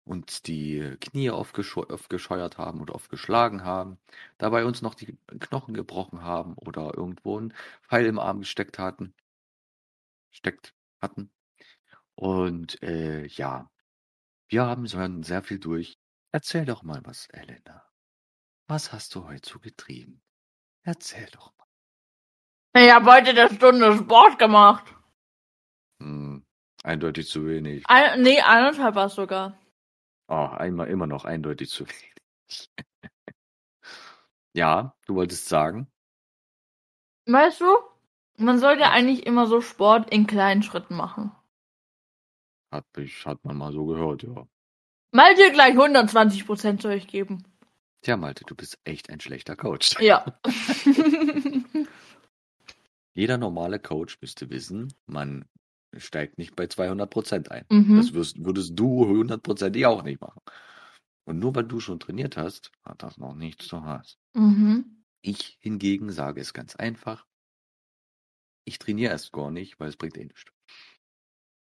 [0.06, 3.98] und die Knie aufgesche aufgescheuert haben oder aufgeschlagen haben,
[4.38, 9.14] dabei uns noch die Knochen gebrochen haben oder irgendwo einen Pfeil im Arm gesteckt hatten,
[10.32, 11.32] steckt hatten.
[12.16, 13.70] Und äh, ja,
[14.50, 15.98] wir haben schon sehr viel durch.
[16.32, 17.86] Erzähl doch mal was, Elena.
[18.68, 20.22] Was hast du heute so getrieben?
[20.84, 21.66] Erzähl doch mal.
[22.84, 24.94] Ich habe heute eine Stunde Sport gemacht.
[26.02, 26.46] Hm,
[26.84, 27.84] eindeutig zu wenig.
[27.88, 29.60] Ein, nee, eineinhalb war sogar.
[30.28, 31.86] Oh, einmal immer noch eindeutig zu
[32.48, 32.72] wenig.
[34.54, 35.92] ja, du wolltest sagen.
[37.26, 37.78] Weißt du,
[38.40, 41.32] man sollte eigentlich immer so Sport in kleinen Schritten machen.
[42.72, 44.48] Hat, mich, hat man mal so gehört, ja.
[45.12, 47.44] Mal dir gleich 120% durchgeben.
[48.02, 50.00] Tja, Malte, du bist echt ein schlechter Coach.
[50.00, 50.40] Ja.
[53.14, 55.46] Jeder normale Coach müsste wissen, man
[55.98, 57.66] steigt nicht bei 200 Prozent ein.
[57.70, 57.98] Mhm.
[57.98, 60.42] Das wirst, würdest du hundertprozentig auch nicht machen.
[61.26, 64.20] Und nur weil du schon trainiert hast, hat das noch nichts zu heißen.
[64.36, 65.04] Mhm.
[65.22, 67.26] Ich hingegen sage es ganz einfach.
[68.70, 70.46] Ich trainiere erst gar nicht, weil es bringt eh nichts.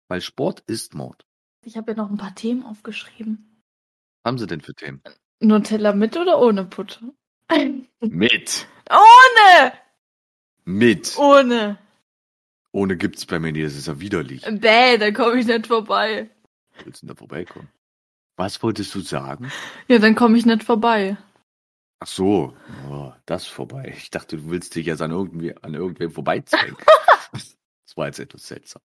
[0.10, 1.26] Weil Sport ist Mord.
[1.64, 3.64] Ich habe ja noch ein paar Themen aufgeschrieben.
[4.26, 5.02] Haben sie denn für Themen?
[5.40, 7.14] Nutella mit oder ohne Butter?
[8.02, 8.68] Mit.
[8.92, 9.72] Ohne!
[10.66, 11.18] Mit.
[11.18, 11.78] Ohne.
[12.74, 14.42] Ohne gibt's bei mir nicht, das ist ja widerlich.
[14.42, 16.30] Bäh, da komme ich nicht vorbei.
[16.84, 17.70] Willst du denn da vorbeikommen?
[18.36, 19.50] Was wolltest du sagen?
[19.88, 21.18] Ja, dann komme ich nicht vorbei.
[22.02, 22.56] Ach so,
[22.90, 23.94] oh, das vorbei.
[23.98, 26.78] Ich dachte, du willst dich jetzt an irgendwie an irgendwem vorbeizwängen.
[27.34, 28.82] das war jetzt etwas seltsam.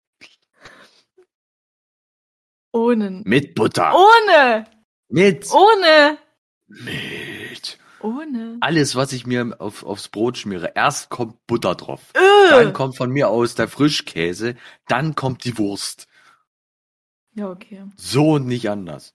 [2.73, 3.23] Ohne.
[3.25, 3.95] Mit Butter.
[3.95, 4.67] Ohne!
[5.09, 5.49] Mit.
[5.53, 6.19] Ohne!
[6.67, 7.79] Mit.
[8.01, 8.59] Ohne.
[8.61, 12.11] Alles, was ich mir auf, aufs Brot schmiere, erst kommt Butter drauf.
[12.15, 12.51] Äh.
[12.51, 14.57] Dann kommt von mir aus der Frischkäse,
[14.89, 16.09] dann kommt die Wurst.
[17.35, 17.85] Ja, okay.
[17.97, 19.15] So und nicht anders.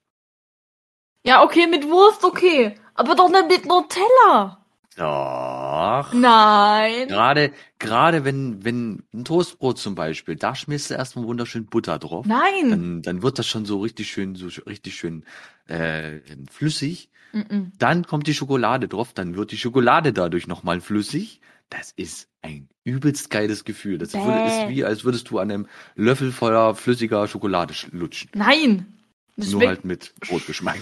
[1.26, 2.76] Ja, okay, mit Wurst okay.
[2.96, 4.58] Aber doch nicht mit Nutella.
[4.96, 6.14] Doch.
[6.14, 7.08] Nein.
[7.08, 12.26] Gerade, gerade wenn, wenn ein Toastbrot zum Beispiel, da schmierst du erstmal wunderschön Butter drauf.
[12.26, 12.70] Nein.
[12.70, 15.24] Dann, dann wird das schon so richtig schön, so richtig schön
[15.68, 16.20] äh,
[16.52, 17.10] flüssig.
[17.34, 17.72] Mm-mm.
[17.78, 21.40] Dann kommt die Schokolade drauf, dann wird die Schokolade dadurch nochmal flüssig.
[21.70, 24.00] Das ist ein übelst geiles Gefühl.
[24.00, 28.32] Das würde, ist wie, als würdest du an einem Löffel voller flüssiger Schokolade sch- lutschen.
[28.34, 28.98] Nein.
[29.38, 30.80] Das Nur halt mit Brotgeschmack.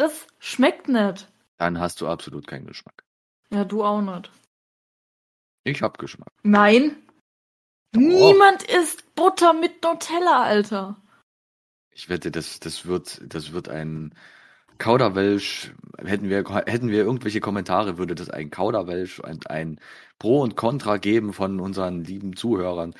[0.00, 1.28] Das schmeckt nicht.
[1.58, 3.04] Dann hast du absolut keinen Geschmack.
[3.50, 4.30] Ja, du auch nicht.
[5.64, 6.30] Ich hab Geschmack.
[6.42, 6.96] Nein.
[7.92, 8.00] Doch.
[8.00, 10.96] Niemand isst Butter mit Nutella, Alter.
[11.90, 14.14] Ich wette, das, das wird, das wird ein
[14.78, 15.74] Kauderwelsch.
[15.98, 19.80] Hätten wir, hätten wir irgendwelche Kommentare, würde das ein Kauderwelsch und ein
[20.18, 22.94] Pro und Contra geben von unseren lieben Zuhörern.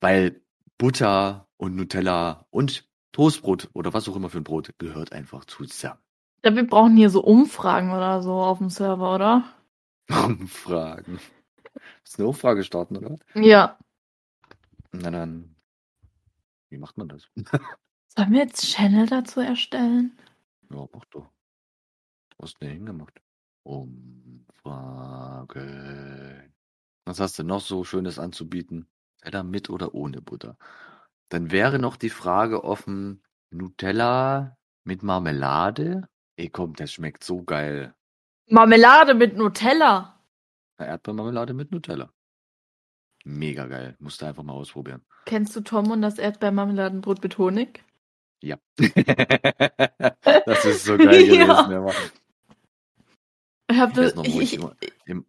[0.00, 0.42] Weil
[0.76, 6.00] Butter und Nutella und Toastbrot oder was auch immer für ein Brot gehört einfach zusammen.
[6.44, 9.44] Ja, wir brauchen hier so Umfragen oder so auf dem Server, oder?
[10.08, 11.20] Umfragen.
[11.74, 11.80] Du
[12.18, 13.16] eine Umfrage starten, oder?
[13.34, 13.78] Ja.
[14.92, 15.54] Na dann.
[16.70, 17.28] Wie macht man das?
[18.16, 20.18] Sollen wir jetzt Channel dazu erstellen?
[20.70, 21.30] Ja, mach doch.
[22.36, 23.20] Was hast du denn hingemacht?
[23.62, 24.50] Umfrage.
[27.04, 28.88] Was hast du noch so Schönes anzubieten?
[29.24, 30.56] Nutella mit oder ohne Butter?
[31.34, 33.20] Dann wäre noch die Frage offen,
[33.50, 36.08] Nutella mit Marmelade?
[36.36, 37.92] Ey, komm, das schmeckt so geil.
[38.46, 40.22] Marmelade mit Nutella.
[40.76, 42.12] Eine Erdbeermarmelade mit Nutella.
[43.24, 43.96] Mega geil.
[43.98, 45.04] Musst du einfach mal ausprobieren.
[45.26, 47.82] Kennst du Tom und das Erdbeermarmeladenbrot mit Honig?
[48.40, 48.56] Ja.
[48.78, 51.48] das ist so geil gewesen.
[51.48, 51.68] Ja.
[51.68, 51.92] Ja.
[53.72, 54.60] Ich habe weiß das, noch, ich, ich
[55.06, 55.26] im,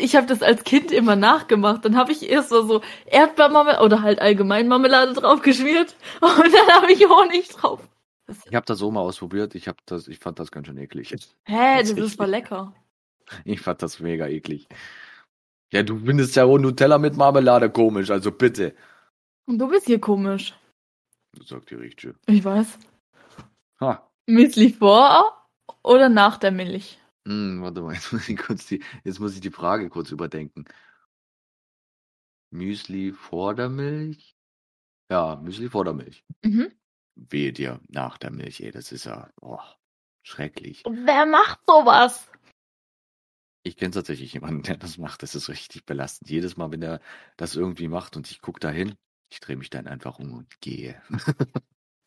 [0.00, 1.84] ich hab das als Kind immer nachgemacht.
[1.84, 6.92] Dann habe ich erst mal so Erdbeermarmelade oder halt allgemein Marmelade draufgeschmiert und dann habe
[6.92, 7.80] ich Honig drauf.
[8.48, 9.54] ich habe das so mal ausprobiert.
[9.54, 11.10] Ich hab das, ich fand das ganz schön eklig.
[11.10, 12.16] Hä, das ist Tatsächlich.
[12.16, 12.74] voll lecker.
[13.44, 14.68] Ich fand das mega eklig.
[15.70, 18.74] Ja, du findest ja auch Nutella mit Marmelade komisch, also bitte.
[19.46, 20.54] Und du bist hier komisch.
[21.44, 22.14] Sagt die Richtige.
[22.26, 22.78] Ich weiß.
[23.82, 24.08] Ha.
[24.26, 25.46] Müsli vor
[25.82, 26.98] oder nach der Milch?
[27.28, 30.64] Hm, warte mal, jetzt muss ich kurz die, jetzt muss ich die Frage kurz überdenken.
[32.50, 34.34] Müsli vor der Milch?
[35.10, 36.24] Ja, Müsli vor der Milch.
[36.42, 36.72] Mhm.
[37.16, 39.60] Wehe dir nach der Milch, ey, das ist ja oh,
[40.22, 40.84] schrecklich.
[40.88, 42.30] Wer macht sowas?
[43.62, 45.22] Ich kenne tatsächlich jemanden, der das macht.
[45.22, 46.30] Das ist richtig belastend.
[46.30, 47.00] Jedes Mal, wenn er
[47.36, 48.94] das irgendwie macht und ich gucke dahin,
[49.30, 51.02] ich drehe mich dann einfach um und gehe.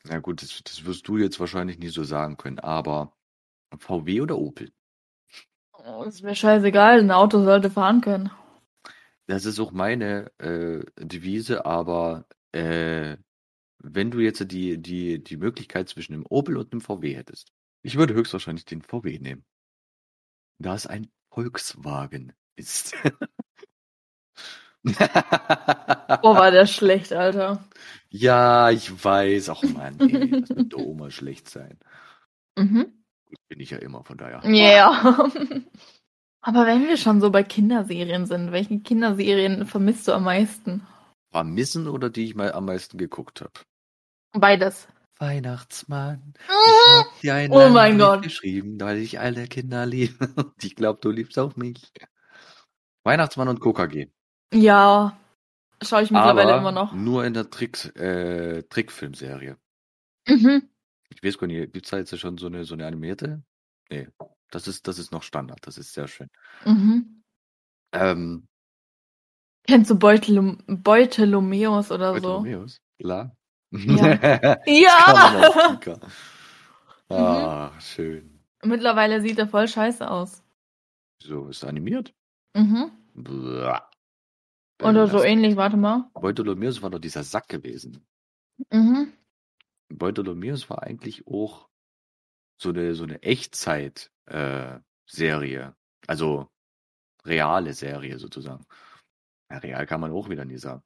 [0.06, 3.16] Na gut, das, das wirst du jetzt wahrscheinlich nie so sagen können, aber
[3.78, 4.72] VW oder Opel?
[5.86, 8.30] Oh, ist mir scheißegal, ein Auto sollte fahren können.
[9.28, 13.18] Das ist auch meine äh, Devise, aber äh,
[13.80, 17.52] wenn du jetzt die, die, die Möglichkeit zwischen einem Opel und einem VW hättest,
[17.84, 19.46] ich würde höchstwahrscheinlich den VW nehmen.
[20.60, 22.94] Da es ein Volkswagen ist.
[26.24, 27.64] Oh, war der schlecht, Alter.
[28.10, 29.50] Ja, ich weiß.
[29.50, 31.78] Ach man, ey, das wird doch immer schlecht sein.
[32.58, 33.01] Mhm.
[33.50, 34.42] Bin ich ja immer, von daher.
[34.50, 35.30] Ja.
[36.44, 40.86] Aber wenn wir schon so bei Kinderserien sind, welche Kinderserien vermisst du am meisten?
[41.32, 43.52] Vermissen oder die ich mal am meisten geguckt habe?
[44.34, 44.88] Beides.
[45.20, 48.22] Weihnachtsmann, ich hab dir Oh mein Brief Gott.
[48.24, 50.28] geschrieben, weil ich alle Kinder liebe.
[50.36, 51.92] Und ich glaube, du liebst auch mich.
[53.04, 54.08] Weihnachtsmann und KKG.
[54.52, 55.16] Ja.
[55.84, 56.94] Schaue ich mittlerweile Aber immer noch.
[56.94, 59.58] nur in der Tricks, äh, Trickfilmserie.
[60.28, 60.70] Mhm.
[61.14, 63.44] Ich weiß gar nicht, gibt's da jetzt schon so eine, so eine animierte?
[63.90, 64.08] Nee,
[64.50, 65.60] das ist, das ist noch Standard.
[65.68, 66.30] Das ist sehr schön.
[66.66, 67.24] Mhm.
[67.94, 68.48] Ähm,
[69.68, 72.22] Kennst du Beutelum Beutelomeus oder so?
[72.22, 72.82] Bartholomäus?
[73.00, 73.36] Klar.
[73.72, 74.58] Ja.
[74.66, 75.78] Ja!
[75.80, 76.00] Kika.
[77.10, 78.40] Ah, schön.
[78.64, 80.42] Mittlerweile sieht er voll scheiße aus.
[81.22, 82.14] So, ist er animiert?
[82.56, 82.90] Mhm.
[83.16, 83.90] Blah.
[84.82, 85.26] Oder so Belastend.
[85.26, 86.10] ähnlich, warte mal.
[86.14, 88.06] Beutolomeus war doch dieser Sack gewesen.
[88.72, 89.12] Mhm.
[89.92, 91.70] Beutolomeus war eigentlich auch
[92.62, 95.76] so eine, so eine Echtzeit-Serie.
[96.08, 96.48] also
[97.26, 98.66] reale Serie sozusagen.
[99.50, 100.84] Ja, real kann man auch wieder nie sagen.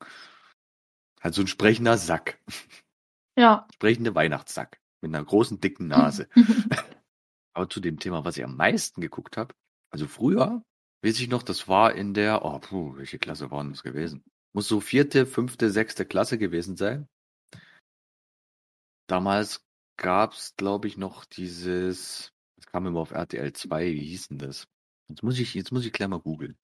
[1.22, 2.40] Halt so ein sprechender Sack.
[3.38, 3.68] Ja.
[3.74, 4.80] Sprechende Weihnachtssack.
[5.02, 6.30] Mit einer großen, dicken Nase.
[7.54, 9.54] Aber zu dem Thema, was ich am meisten geguckt habe,
[9.90, 10.64] also früher,
[11.04, 14.24] weiß ich noch, das war in der, oh, puh, welche Klasse waren das gewesen?
[14.54, 17.08] Muss so vierte, fünfte, sechste Klasse gewesen sein.
[19.08, 19.64] Damals
[19.98, 24.68] gab's, glaube ich, noch dieses, das kam immer auf RTL 2, wie hieß denn das?
[25.08, 26.58] Jetzt muss ich, jetzt muss ich gleich mal googeln.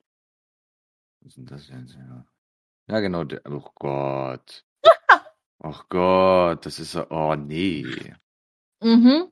[1.20, 1.94] Was ist denn das jetzt?
[1.94, 2.26] Ja,
[2.88, 4.66] ja genau, der, oh Gott.
[5.60, 7.86] Ach Gott, das ist, ja- oh nee.
[8.82, 9.32] mhm.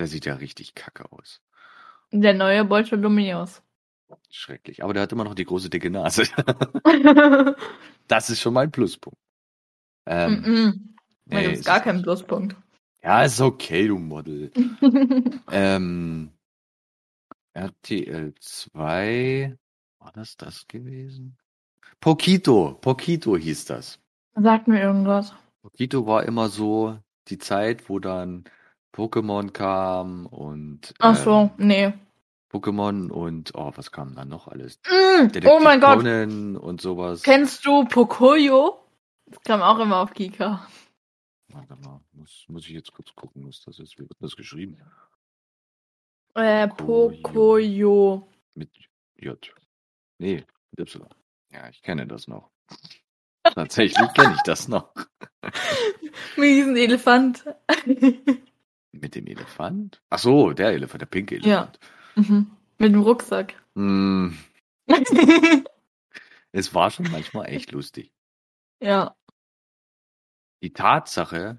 [0.00, 1.40] Der sieht ja richtig kacke aus.
[2.10, 3.62] Der neue Beutelomeus.
[4.30, 4.82] Schrecklich.
[4.82, 6.24] Aber der hat immer noch die große dicke Nase.
[8.08, 9.18] das ist schon mal ein Pluspunkt.
[10.06, 10.86] Ähm, Mhm.
[10.88, 10.89] Da
[11.30, 12.02] nee, gibt's es gar keinen.
[12.02, 12.56] Pluspunkt.
[13.02, 14.50] Ja, ist okay, du Model.
[15.50, 16.30] ähm,
[17.54, 19.56] RTL 2.
[19.98, 21.36] War das das gewesen?
[22.00, 22.78] Pokito.
[22.80, 23.98] Pokito hieß das.
[24.34, 25.34] Sagt mir irgendwas.
[25.62, 28.44] Pokito war immer so die Zeit, wo dann
[28.94, 31.92] Pokémon kam und Ach so, ähm, nee.
[32.50, 34.80] Pokémon und oh, was kam dann noch alles?
[34.88, 36.04] Mm, Detektiv oh mein Gott.
[36.04, 37.22] Und sowas.
[37.22, 38.78] Kennst du Pocoyo?
[39.26, 40.66] Das kam auch immer auf Kika.
[41.52, 43.94] Warte mal, muss, muss ich jetzt kurz gucken, was das ist.
[43.98, 44.78] Wie wird das geschrieben?
[46.34, 47.20] Äh, Pocoyo.
[47.22, 48.28] Pocoyo.
[48.54, 48.70] Mit
[49.16, 49.52] J.
[50.18, 51.08] Nee, mit Y.
[51.52, 52.50] Ja, ich kenne das noch.
[53.42, 54.92] Tatsächlich kenne ich das noch.
[56.36, 57.44] Riesen Elefant.
[58.92, 60.02] Mit dem Elefant?
[60.10, 61.72] Ach so, der Elefant, der pinke Ja.
[61.72, 61.78] Elefant.
[62.16, 62.50] mhm.
[62.78, 63.54] Mit dem Rucksack.
[63.76, 64.36] Hm,
[66.52, 68.12] es war schon manchmal echt lustig.
[68.80, 69.14] ja.
[70.62, 71.58] Die Tatsache,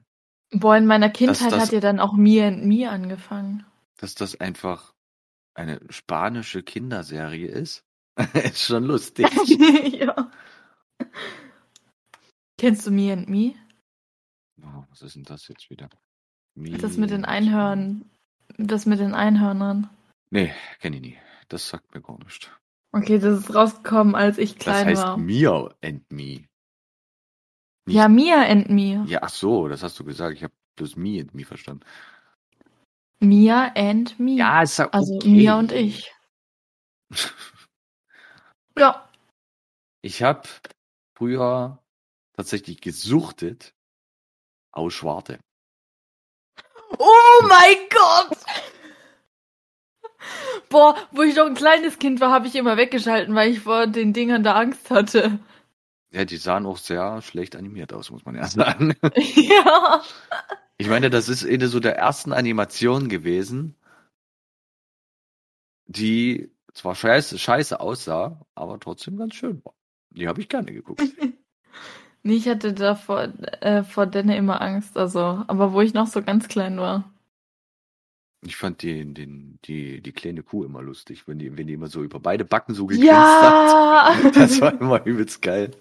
[0.52, 3.66] Boah, in meiner Kindheit das- hat ja dann auch Me and Me angefangen.
[3.98, 4.94] dass das einfach
[5.54, 7.84] eine spanische Kinderserie ist,
[8.34, 9.28] ist schon lustig.
[9.94, 10.32] ja.
[12.58, 13.56] Kennst du Me and Me?
[14.62, 15.90] Oh, was ist denn das jetzt wieder?
[16.56, 18.10] Das mit den Einhörnern.
[18.58, 19.90] Das mit den Einhörnern.
[20.30, 21.18] Nee, kenne ich nie.
[21.48, 22.50] Das sagt mir gar nichts.
[22.92, 25.18] Okay, das ist rausgekommen, als ich Das klein heißt war.
[25.18, 26.44] Mia and Me.
[27.92, 29.04] Ja, Mia and Me.
[29.08, 30.36] Ja, ach so, das hast du gesagt.
[30.36, 31.84] Ich habe bloß Me and Me verstanden.
[33.20, 34.34] Mia and Me.
[34.64, 35.30] ist ja also okay.
[35.30, 36.12] Mia und ich.
[38.78, 39.10] Ja.
[40.02, 40.48] Ich habe
[41.18, 41.78] früher
[42.34, 43.74] tatsächlich gesuchtet
[44.72, 45.40] aus Schwarte.
[46.98, 48.38] Oh mein Gott!
[50.70, 53.88] Boah, wo ich noch ein kleines Kind war, habe ich immer weggeschalten, weil ich vor
[53.88, 55.40] den Dingern da Angst hatte.
[56.12, 58.96] Ja, die sahen auch sehr schlecht animiert aus, muss man ja sagen.
[59.16, 60.02] ja.
[60.78, 63.76] Ich meine, das ist eine so der ersten Animationen gewesen,
[65.86, 69.74] die zwar scheiße, scheiße aussah, aber trotzdem ganz schön war.
[70.10, 71.02] Die habe ich gerne geguckt.
[72.24, 73.22] Nee, ich hatte da vor,
[73.62, 77.11] äh, vor Denne immer Angst, also, aber wo ich noch so ganz klein war.
[78.44, 81.88] Ich fand den, den, die, die kleine Kuh immer lustig, wenn die, wenn die immer
[81.88, 84.16] so über beide Backen so gegrinst Ja!
[84.16, 84.36] hat.
[84.36, 85.72] Das war immer übelst geil.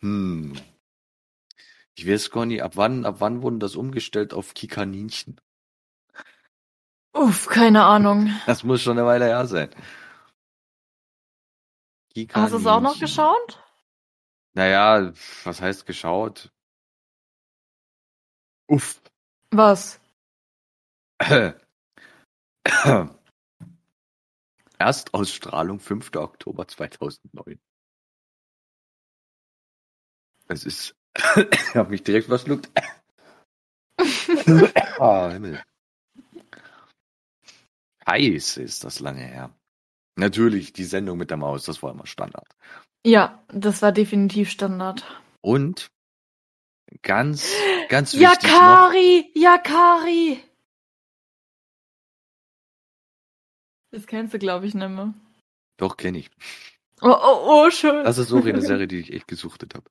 [0.00, 0.54] Hm.
[1.94, 5.40] Ich weiß gar nicht, ab wann, ab wann wurden das umgestellt auf Kikaninchen?
[7.12, 8.30] Uff, keine Ahnung.
[8.46, 9.68] Das muss schon eine Weile her sein.
[12.32, 13.62] Hast du es auch noch geschaut?
[14.54, 15.12] Naja,
[15.44, 16.50] was heißt geschaut?
[18.68, 19.00] Uff.
[19.50, 20.01] Was?
[24.78, 26.16] Erstausstrahlung 5.
[26.16, 27.58] Oktober 2009.
[30.48, 30.94] Es ist.
[31.36, 32.70] ich habe mich direkt verschluckt.
[34.98, 35.62] Ah, Himmel.
[38.06, 39.50] Scheiße, ist das lange her.
[40.16, 42.46] Natürlich, die Sendung mit der Maus, das war immer Standard.
[43.04, 45.04] Ja, das war definitiv Standard.
[45.40, 45.90] Und
[47.02, 47.50] ganz,
[47.88, 48.92] ganz wichtig noch,
[49.34, 50.40] Yakari!
[53.92, 55.14] Das kennst du, glaube ich, nicht mehr.
[55.76, 56.30] doch kenne ich.
[57.00, 58.04] Oh, oh, oh, schön.
[58.04, 59.90] Das ist auch eine Serie, die ich echt gesuchtet habe.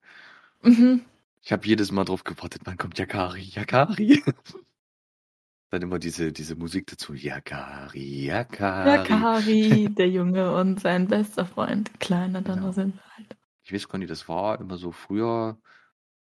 [0.64, 1.06] mhm.
[1.44, 3.42] Ich habe jedes Mal drauf gewartet, wann kommt Yakari?
[3.42, 4.24] Yakari?
[5.72, 7.14] Dann immer diese, diese Musik dazu.
[7.14, 8.90] Yakari, Yakari.
[8.90, 11.98] Yakari, der Junge und sein bester Freund.
[12.00, 12.72] Kleiner dann Genau.
[12.74, 13.38] sind sie halt.
[13.64, 15.58] Ich weiß gar nicht, das war immer so früher,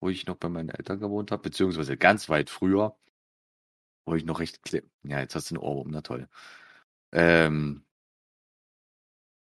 [0.00, 2.96] wo ich noch bei meinen Eltern gewohnt habe, beziehungsweise ganz weit früher,
[4.06, 4.60] wo ich noch recht.
[5.02, 6.28] Ja, jetzt hast du einen Ohrwurm, na toll.
[7.12, 7.84] Ähm,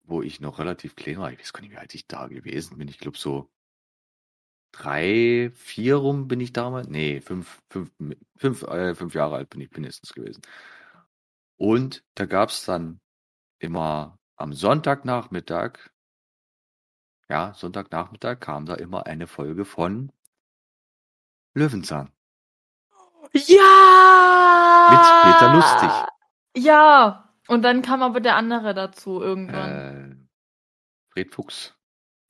[0.05, 1.33] wo ich noch relativ klein war.
[1.33, 2.89] Ich weiß gar nicht, wie alt ich da gewesen bin.
[2.89, 3.49] Ich glaube so
[4.73, 6.89] drei, vier rum bin ich damals.
[6.89, 7.91] Nee, fünf, fünf,
[8.37, 10.43] fünf, äh, fünf Jahre alt bin ich mindestens gewesen.
[11.57, 13.01] Und da gab's dann
[13.59, 15.91] immer am Sonntagnachmittag,
[17.29, 20.11] ja, Sonntagnachmittag kam da immer eine Folge von
[21.55, 22.11] Löwenzahn.
[23.33, 24.89] Ja!
[24.91, 25.91] Mit Peter Lustig.
[26.57, 27.30] Ja!
[27.51, 30.29] Und dann kam aber der andere dazu irgendwann.
[31.11, 31.75] Äh, Fred Fuchs.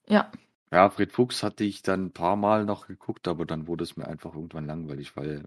[0.08, 0.32] Ja.
[0.72, 3.98] Ja, Fred Fuchs hatte ich dann ein paar Mal noch geguckt, aber dann wurde es
[3.98, 5.46] mir einfach irgendwann langweilig, weil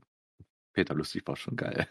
[0.73, 1.87] Peter Lustig war schon geil.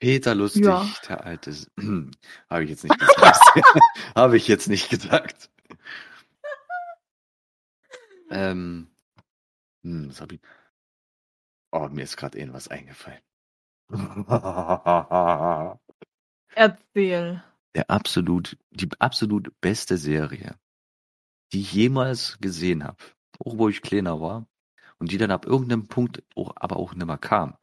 [0.00, 0.84] Peter Lustig, Ja.
[1.08, 1.52] der alte.
[2.50, 3.40] Habe ich jetzt nicht gesagt.
[4.16, 5.48] Habe ich jetzt nicht gesagt.
[8.30, 8.90] ähm,
[9.84, 10.40] hm, was habe ich?
[11.70, 13.20] Oh, mir ist gerade irgendwas eingefallen.
[16.54, 17.42] Erzähl.
[17.74, 20.58] der absolut, die absolut beste Serie,
[21.52, 22.98] die ich jemals gesehen habe,
[23.38, 24.46] auch wo ich kleiner war
[24.98, 27.56] und die dann ab irgendeinem Punkt auch, aber auch nimmer kam.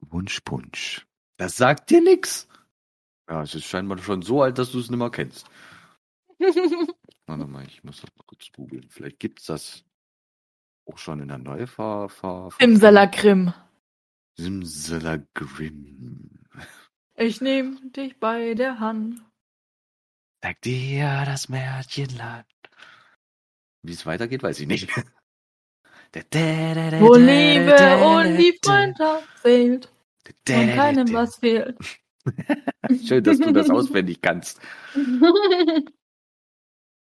[0.00, 1.06] Wunschpunsch.
[1.36, 2.48] Das sagt dir nix.
[3.28, 5.46] Ja, es ist scheinbar schon so alt, dass du es nimmer kennst.
[7.26, 8.88] Warte mal, ich muss das mal kurz googeln.
[8.88, 9.84] Vielleicht gibt's das
[10.86, 12.08] auch schon in der Neufahr...
[12.08, 13.52] Fahr, Simsalakrim.
[14.40, 16.30] Simsalagrim.
[17.14, 19.20] Ich nehm dich bei der Hand.
[20.42, 22.46] Sag dir das Märchenland.
[23.82, 24.88] Wie es weitergeht, weiß ich nicht.
[26.14, 29.92] Wo Liebe und die Freundschaft zählt
[30.48, 31.76] und keinem was fehlt.
[33.06, 34.60] Schön, dass du das auswendig kannst.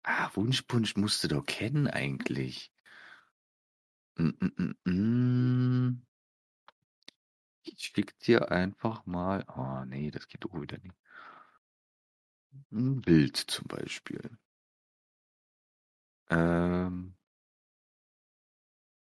[0.07, 2.71] Ah, Wunschpunsch musst du doch kennen eigentlich.
[4.19, 6.05] Mm, mm, mm, mm.
[7.65, 9.43] Ich schick dir einfach mal.
[9.57, 10.95] Oh nee, das geht auch wieder nicht.
[12.71, 14.37] Ein Bild zum Beispiel.
[16.29, 17.15] Ähm,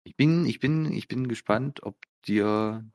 [0.03, 2.85] ich bin, ich bin, ich bin gespannt, ob dir.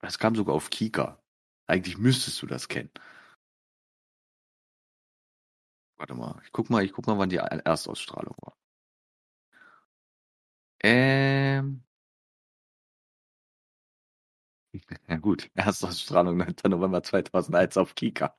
[0.00, 1.22] Das kam sogar auf Kika.
[1.68, 2.90] Eigentlich müsstest du das kennen.
[5.98, 8.56] Warte mal, ich guck mal, ich guck mal, wann die Erstausstrahlung war.
[10.82, 11.85] Ähm.
[15.08, 16.54] Ja gut, Erstausstrahlung 9.
[16.68, 18.34] November 2001 auf Kika.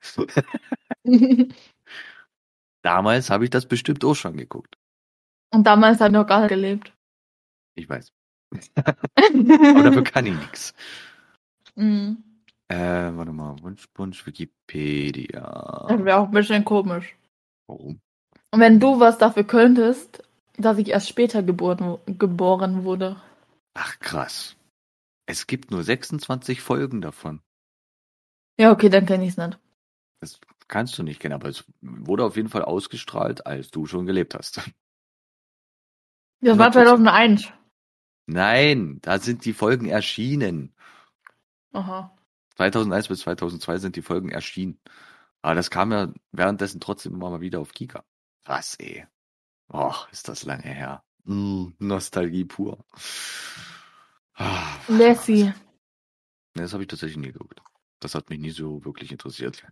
[2.81, 4.77] Damals habe ich das bestimmt auch schon geguckt.
[5.53, 6.93] Und damals hat er noch gar nicht gelebt.
[7.75, 8.11] Ich weiß.
[8.75, 10.73] Aber dafür kann ich nichts.
[11.75, 12.23] Mhm.
[12.69, 15.85] Äh, warte mal, Wunschpunsch, Wikipedia.
[15.87, 17.15] Das wäre auch ein bisschen komisch.
[17.67, 18.01] Warum?
[18.51, 20.23] Und wenn du was dafür könntest,
[20.57, 23.15] dass ich erst später geboren, geboren wurde.
[23.73, 24.56] Ach krass.
[25.27, 27.41] Es gibt nur 26 Folgen davon.
[28.57, 29.59] Ja, okay, dann kenne ich es nicht.
[30.19, 34.07] Das kannst du nicht kennen, aber es wurde auf jeden Fall ausgestrahlt, als du schon
[34.07, 34.61] gelebt hast.
[36.39, 36.73] Das war 100%.
[36.73, 37.53] 2001.
[38.27, 40.75] Nein, da sind die Folgen erschienen.
[41.71, 42.15] Aha.
[42.55, 44.79] 2001 bis 2002 sind die Folgen erschienen.
[45.41, 48.03] Aber das kam ja währenddessen trotzdem immer mal wieder auf Kika.
[48.45, 49.05] Was, ey.
[49.67, 51.03] Och, ist das lange her.
[51.23, 52.85] Mm, Nostalgie pur.
[54.37, 55.53] Ah, Lassie.
[56.55, 57.61] Nee, das habe ich tatsächlich nie geguckt.
[57.99, 59.65] Das hat mich nie so wirklich interessiert.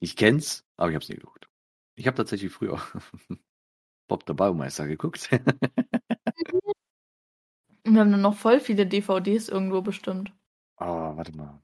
[0.00, 1.48] Ich kenn's, aber ich habe es nie geguckt.
[1.96, 2.78] Ich habe tatsächlich früher
[4.08, 5.30] Bob der Baumeister geguckt.
[7.86, 10.32] Wir haben dann noch voll viele DVDs irgendwo bestimmt.
[10.76, 11.62] Ah, warte mal.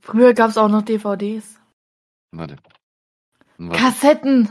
[0.00, 1.58] Früher gab es auch noch DVDs.
[2.30, 2.56] Warte.
[3.56, 3.78] warte.
[3.78, 4.50] Kassetten.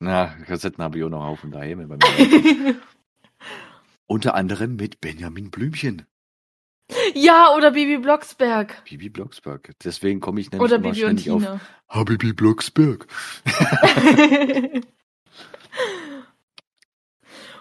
[0.00, 2.80] Na, Kassetten habe ich auch noch auf und daheim bei mir.
[4.06, 6.06] Unter anderem mit Benjamin Blümchen.
[7.14, 8.84] ja, oder Bibi Blocksberg.
[8.84, 9.70] Bibi Blocksberg.
[9.82, 11.60] Deswegen komme ich nämlich Oder immer Bibi und ständig auf.
[11.88, 13.06] Habibi Blocksberg.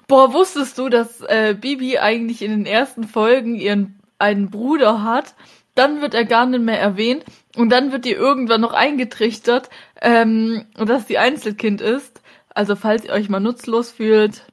[0.08, 5.36] Boah, wusstest du, dass äh, Bibi eigentlich in den ersten Folgen ihren einen Bruder hat?
[5.76, 7.24] Dann wird er gar nicht mehr erwähnt
[7.56, 9.70] und dann wird ihr irgendwann noch eingetrichtert,
[10.02, 12.22] ähm, dass sie Einzelkind ist.
[12.50, 14.46] Also falls ihr euch mal nutzlos fühlt,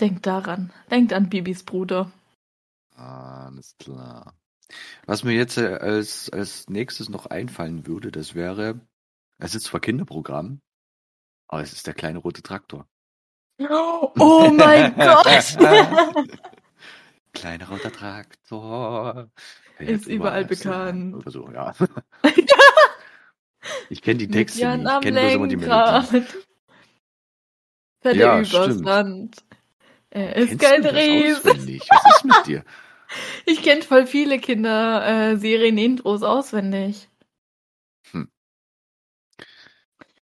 [0.00, 0.72] denkt daran.
[0.90, 2.10] Denkt an Bibis Bruder.
[2.96, 4.34] Alles klar.
[5.06, 8.80] Was mir jetzt äh, als, als nächstes noch einfallen würde, das wäre,
[9.38, 10.60] es ist zwar Kinderprogramm,
[11.48, 12.86] aber es ist der kleine rote Traktor.
[14.18, 15.26] Oh mein Gott!
[17.32, 19.30] Kleiner roter Traktor.
[19.78, 21.14] Ist überall Straßen bekannt.
[21.14, 21.74] Oder so, ja.
[23.88, 24.90] Ich kenne die Texte nicht.
[24.92, 25.56] Ich kenne bloß immer die.
[25.56, 26.24] Melodie.
[28.02, 28.84] Fährt Ja, er übers stimmt.
[28.84, 29.44] Land.
[30.10, 31.86] Er ist Kennst kein auswendig?
[31.88, 32.64] Was ist mit dir?
[33.44, 37.08] Ich kenne voll viele Kinderserien-Intros auswendig.
[38.12, 38.28] Hm.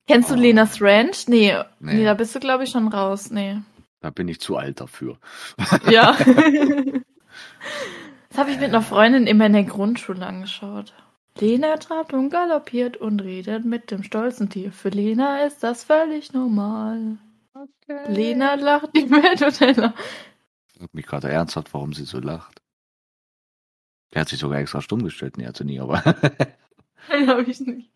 [0.06, 0.38] Kennst du Oh.
[0.38, 1.26] Lenas Ranch?
[1.26, 1.94] Nee, nee.
[1.94, 2.04] Nee.
[2.04, 3.30] da bist du, glaube ich, schon raus.
[3.32, 3.58] Nee.
[4.00, 5.18] Da bin ich zu alt dafür.
[5.90, 6.12] Ja.
[8.28, 10.94] das habe ich mit einer Freundin immer in der Grundschule angeschaut.
[11.40, 14.70] Lena trabt und galoppiert und redet mit dem stolzen Tier.
[14.70, 17.18] Für Lena ist das völlig normal.
[18.08, 19.94] Lena lacht die Welt und heller.
[20.72, 22.60] Ich frag mich gerade ernsthaft, warum sie so lacht.
[24.12, 25.36] Der hat sich sogar extra stumm gestellt.
[25.36, 26.02] Nee, hat sie nie, aber.
[27.08, 27.90] Nein, habe ich nicht.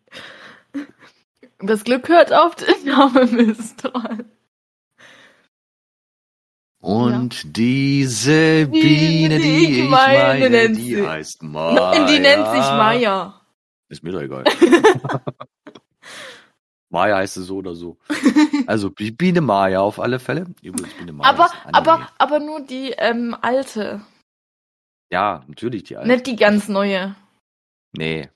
[1.58, 4.24] Das Glück hört auf den Name Mistral.
[6.82, 11.74] Und diese Biene, die die ich ich meine, meine, nennt die sie- heißt Maya.
[11.92, 13.40] Nein, die nennt sich Maya.
[13.88, 14.44] Ist mir doch egal.
[16.90, 17.98] Maya heißt sie so oder so.
[18.66, 20.46] Also Biene Maya auf alle Fälle.
[20.62, 24.00] Übrigens Biene Maya Aber, aber, aber nur die ähm, alte,
[25.10, 26.08] Ja, natürlich die alte.
[26.08, 27.16] nicht die ganz neue.
[27.92, 28.28] Nee.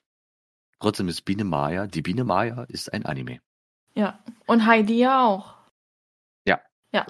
[0.81, 3.41] Trotzdem ist Biene Maya, die Biene Maya ist ein Anime.
[3.95, 4.19] Ja.
[4.47, 5.55] Und Heidi ja auch.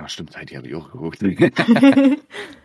[0.00, 1.20] Ach stimmt, die habe ich auch geguckt.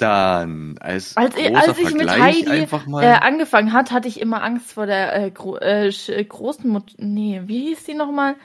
[0.00, 3.02] Dann als, Als, als ich mit Vergleich Heidi einfach mal.
[3.04, 6.94] äh, angefangen hat, hatte ich immer Angst vor der äh, Gro äh, äh, großen Mut
[6.98, 8.36] Nee, wie hieß die nochmal?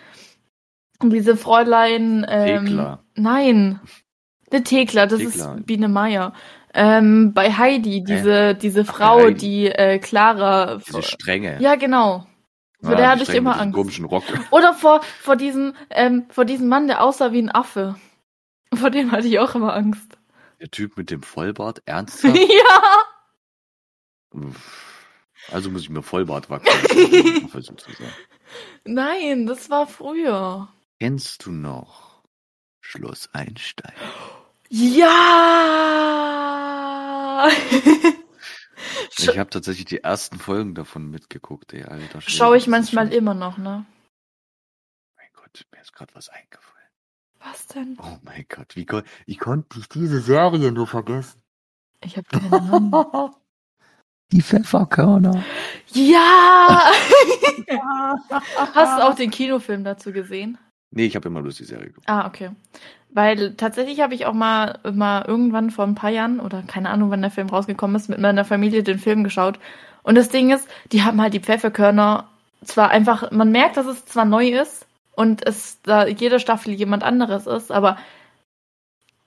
[1.02, 2.26] Diese Fräulein.
[2.30, 3.00] Ähm, Thekla.
[3.16, 3.80] Nein.
[4.52, 5.56] Der Thekla, das Thekla.
[5.56, 6.34] ist Biene Meier.
[6.74, 9.36] Ähm, bei Heidi, diese, diese Frau, Heidi.
[9.36, 10.80] die äh, Clara.
[10.86, 11.58] diese Strenge.
[11.62, 12.26] Ja, genau.
[12.82, 13.76] Vor Ja, der die hatte ich immer mit Angst.
[13.76, 14.24] komischen Rock.
[14.52, 17.96] Oder vor, vor, diesem, ähm, vor diesem Mann, der aussah wie ein Affe.
[18.74, 20.15] Vor dem hatte ich auch immer Angst.
[20.60, 22.36] Der Typ mit dem Vollbart, ernsthaft?
[22.38, 23.04] ja!
[25.52, 27.46] Also muss ich mir Vollbart wachsen.
[28.86, 30.68] Nein, das war früher.
[31.00, 32.24] Kennst du noch
[32.82, 33.94] Schloss Einstein?
[34.70, 35.12] Ja!
[39.18, 43.34] Ich habe tatsächlich die ersten Folgen davon mitgeguckt, ey, alter Schaue ich manchmal schon- immer
[43.34, 43.86] noch, ne?
[45.16, 46.75] Mein Gott, mir ist gerade was eingefallen.
[47.50, 47.98] Was denn?
[48.02, 51.42] Oh mein Gott, wie, kon wie konnte ich diese Serie nur vergessen?
[52.04, 53.36] Ich habe keine Ahnung.
[54.32, 55.44] Die Pfefferkörner.
[55.94, 56.82] ja!
[58.74, 60.58] Hast du auch den Kinofilm dazu gesehen?
[60.90, 62.10] Nee, ich habe immer bloß die Serie geguckt.
[62.10, 62.50] Ah, okay.
[63.12, 67.12] Weil tatsächlich habe ich auch mal, mal irgendwann vor ein paar Jahren oder keine Ahnung,
[67.12, 69.60] wann der Film rausgekommen ist, mit meiner Familie den Film geschaut.
[70.02, 72.28] Und das Ding ist, die haben halt die Pfefferkörner
[72.64, 74.85] zwar einfach, man merkt, dass es zwar neu ist
[75.16, 77.98] und es da jede Staffel jemand anderes ist, aber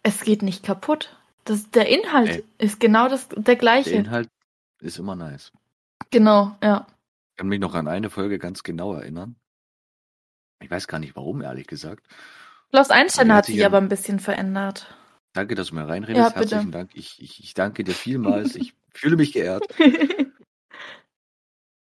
[0.03, 1.17] es geht nicht kaputt.
[1.45, 2.45] Das, der Inhalt Ey.
[2.59, 3.91] ist genau das, der Der gleiche.
[3.91, 4.29] Inhalt
[4.81, 5.53] ist immer nice.
[6.11, 6.87] Genau, ja.
[7.33, 9.37] Ich kann mich noch an eine Folge ganz genau erinnern.
[10.61, 12.07] Ich weiß gar nicht warum, ehrlich gesagt.
[12.71, 14.95] Klaus Einstein Der hat sich ja- aber ein bisschen verändert.
[15.33, 16.31] Danke, dass du mir reinredest.
[16.31, 16.37] Ja.
[16.37, 16.91] Herzlichen Dank.
[16.95, 18.57] Ich, ich, ich danke dir vielmals.
[18.57, 19.65] Ich fühle mich geehrt.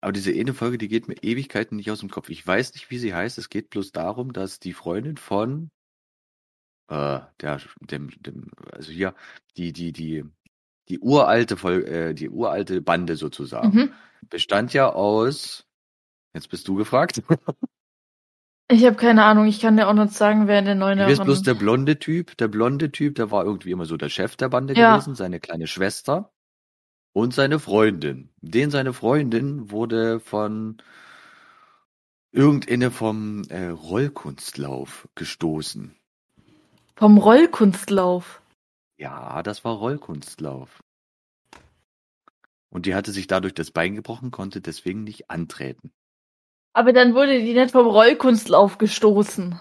[0.01, 2.29] Aber diese eine Folge, die geht mir Ewigkeiten nicht aus dem Kopf.
[2.29, 3.37] Ich weiß nicht, wie sie heißt.
[3.37, 5.71] Es geht bloß darum, dass die Freundin von
[6.89, 9.13] äh, der, dem, dem, also hier,
[9.57, 10.23] die, die, die,
[10.87, 13.93] die uralte Folge, äh, die uralte Bande sozusagen, mhm.
[14.29, 15.67] bestand ja aus.
[16.33, 17.21] Jetzt bist du gefragt.
[18.71, 21.23] Ich habe keine Ahnung, ich kann dir auch nicht sagen, wer der neue Du bist
[21.23, 22.37] bloß der blonde Typ.
[22.37, 24.93] Der blonde Typ, der war irgendwie immer so der Chef der Bande Ja.
[24.93, 26.31] gewesen, seine kleine Schwester
[27.13, 28.29] und seine Freundin.
[28.41, 30.81] Den seine Freundin wurde von
[32.31, 35.95] irgendeine vom äh, Rollkunstlauf gestoßen.
[36.95, 38.41] Vom Rollkunstlauf.
[38.97, 40.83] Ja, das war Rollkunstlauf.
[42.69, 45.91] Und die hatte sich dadurch das Bein gebrochen, konnte deswegen nicht antreten.
[46.73, 49.59] Aber dann wurde die nicht vom Rollkunstlauf gestoßen.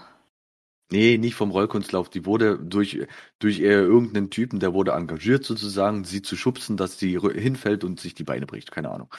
[0.91, 2.09] Nee, nicht vom Rollkunstlauf.
[2.09, 3.07] Die wurde durch,
[3.39, 8.01] durch äh, irgendeinen Typen, der wurde engagiert sozusagen, sie zu schubsen, dass sie hinfällt und
[8.01, 8.71] sich die Beine bricht.
[8.71, 9.11] Keine Ahnung.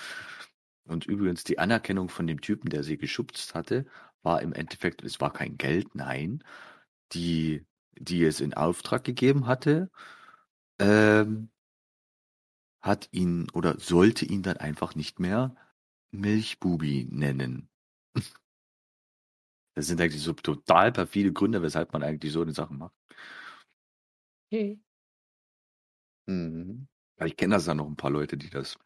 [0.86, 3.86] Und übrigens die Anerkennung von dem Typen, der sie geschubst hatte,
[4.24, 6.43] war im Endeffekt, es war kein Geld, nein.
[7.13, 7.65] Die,
[7.99, 9.91] die es in Auftrag gegeben hatte,
[10.80, 11.49] ähm,
[12.82, 15.55] hat ihn oder sollte ihn dann einfach nicht mehr
[16.11, 17.70] Milchbubi nennen.
[19.80, 22.93] Das sind eigentlich so total perfide Gründe, weshalb man eigentlich so eine Sache macht.
[26.27, 26.89] Mhm.
[27.17, 28.77] Aber ich kenne das ja noch ein paar Leute, die das,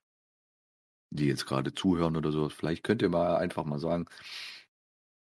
[1.10, 2.48] die jetzt gerade zuhören oder so.
[2.50, 4.06] Vielleicht könnt ihr mal einfach mal sagen,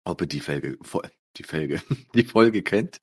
[0.05, 1.79] ob ihr die Folge, Fol- die Folge,
[2.15, 2.99] die Folge kennt.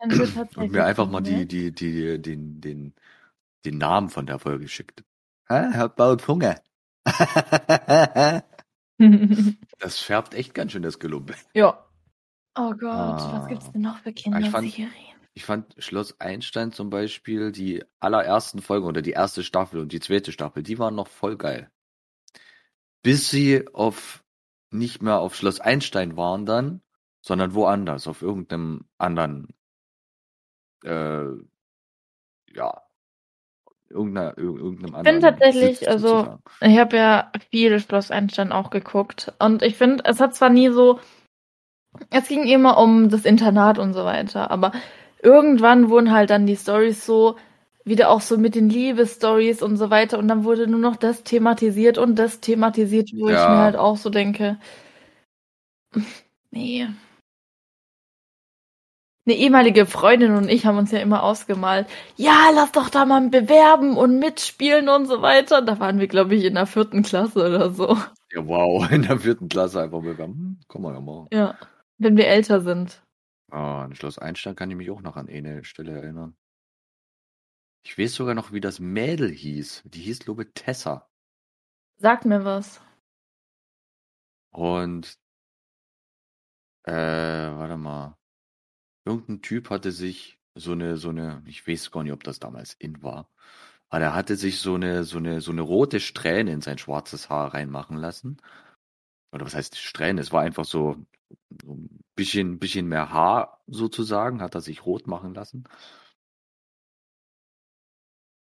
[0.56, 2.94] Und mir einfach mal die, die, die, den, den,
[3.64, 5.02] den Namen von der Folge geschickt.
[5.48, 5.70] Hä?
[5.72, 6.60] Herr Baut Hunger.
[9.78, 11.34] Das färbt echt ganz schön das Gelumpe.
[11.54, 11.84] ja.
[12.56, 13.72] Oh Gott, was gibt's Ah.
[13.72, 14.90] denn noch für ich fand- Kinderserien?
[15.36, 19.98] Ich fand Schloss Einstein zum Beispiel, die allerersten Folgen oder die erste Staffel und die
[19.98, 21.72] zweite Staffel, die waren noch voll geil.
[23.02, 24.22] Bis sie auf
[24.70, 26.82] nicht mehr auf Schloss Einstein waren dann,
[27.20, 29.48] sondern woanders, auf irgendeinem anderen,
[30.84, 31.24] äh,
[32.52, 32.82] ja,
[33.94, 35.20] irgendeiner, ir- irgendeinem anderen.
[35.20, 36.38] tatsächlich, Sitz also-.
[36.60, 39.32] Ich habe ja viel Schloss Einstein auch geguckt.
[39.38, 40.98] Und ich finde, es hat zwar nie so.
[42.10, 44.72] Es ging immer um das Internat und so weiter, aber
[45.22, 47.36] irgendwann wurden halt dann die Stories so,
[47.84, 50.18] wieder auch so mit den Liebesstories und so weiter.
[50.18, 53.48] Und dann wurde nur noch das thematisiert und das thematisiert, wo ich Ja.
[53.48, 54.58] mir halt auch so denke.
[56.50, 56.88] Nee.
[59.26, 63.26] Eine ehemalige Freundin und ich haben uns ja immer ausgemalt, ja, lass doch da mal
[63.30, 65.62] bewerben und mitspielen und so weiter.
[65.62, 67.96] Da waren wir, glaube ich, in der vierten Klasse oder so.
[68.32, 70.34] Ja, wow, in der vierten Klasse einfach bewerben.
[70.34, 71.26] Hm, komm mal, ja mal.
[71.32, 71.58] Ja,
[71.98, 73.02] wenn wir älter sind.
[73.50, 76.36] Ah, an Schloss Einstein kann ich mich auch noch an eine Stelle erinnern.
[77.86, 79.82] Ich weiß sogar noch, wie das Mädel hieß.
[79.86, 81.08] Die hieß, glaube Tessa.
[81.96, 82.80] Sagt mir was.
[84.52, 85.18] Und,
[86.84, 88.16] äh, warte mal.
[89.04, 92.74] Irgendein Typ hatte sich so eine, so eine, ich weiß gar nicht, ob das damals
[92.74, 93.28] in war,
[93.88, 97.30] aber er hatte sich so eine, so eine, so eine rote Strähne in sein schwarzes
[97.30, 98.38] Haar reinmachen lassen.
[99.32, 100.20] Oder was heißt Strähne?
[100.20, 100.96] Es war einfach so,
[101.62, 105.64] so ein bisschen, bisschen mehr Haar sozusagen, hat er sich rot machen lassen.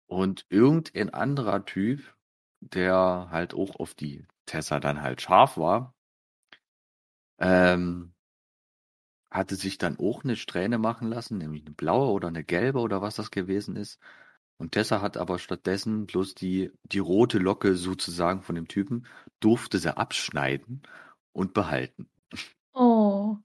[0.09, 2.15] Und irgendein anderer Typ,
[2.61, 5.95] der halt auch auf die Tessa dann halt scharf war,
[7.39, 8.13] ähm,
[9.31, 13.01] hatte sich dann auch eine Strähne machen lassen, nämlich eine blaue oder eine gelbe oder
[13.01, 14.01] was das gewesen ist.
[14.59, 19.07] Und Tessa hat aber stattdessen bloß die, die rote Locke sozusagen von dem Typen,
[19.41, 20.83] durfte sie abschneiden
[21.33, 22.11] und behalten.
[22.75, 23.39] Oh.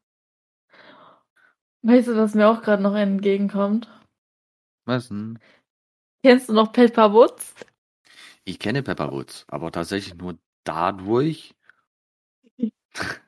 [1.84, 3.90] Weißt du, was mir auch gerade noch entgegenkommt?
[4.86, 5.40] Was denn?
[6.24, 7.54] Kennst du noch Pepper Woods?
[8.44, 11.56] Ich kenne Pepper Woods, aber tatsächlich nur dadurch.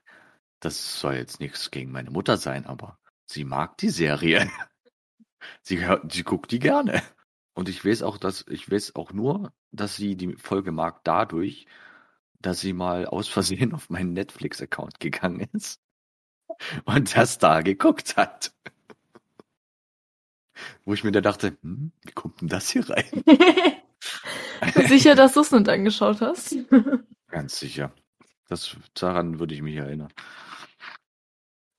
[0.59, 4.49] Das soll jetzt nichts gegen meine Mutter sein, aber sie mag die Serie.
[5.61, 5.79] Sie,
[6.09, 7.01] sie guckt die gerne.
[7.53, 11.67] Und ich weiß auch, dass ich weiß auch nur, dass sie die Folge mag dadurch,
[12.39, 15.81] dass sie mal aus Versehen auf meinen Netflix-Account gegangen ist
[16.85, 18.53] und das da geguckt hat.
[20.85, 23.23] Wo ich mir da dachte, hm, wie kommt denn das hier rein?
[24.87, 26.57] Sicher, dass du es nicht angeschaut hast?
[27.27, 27.93] Ganz sicher.
[28.49, 30.11] Das, daran würde ich mich erinnern.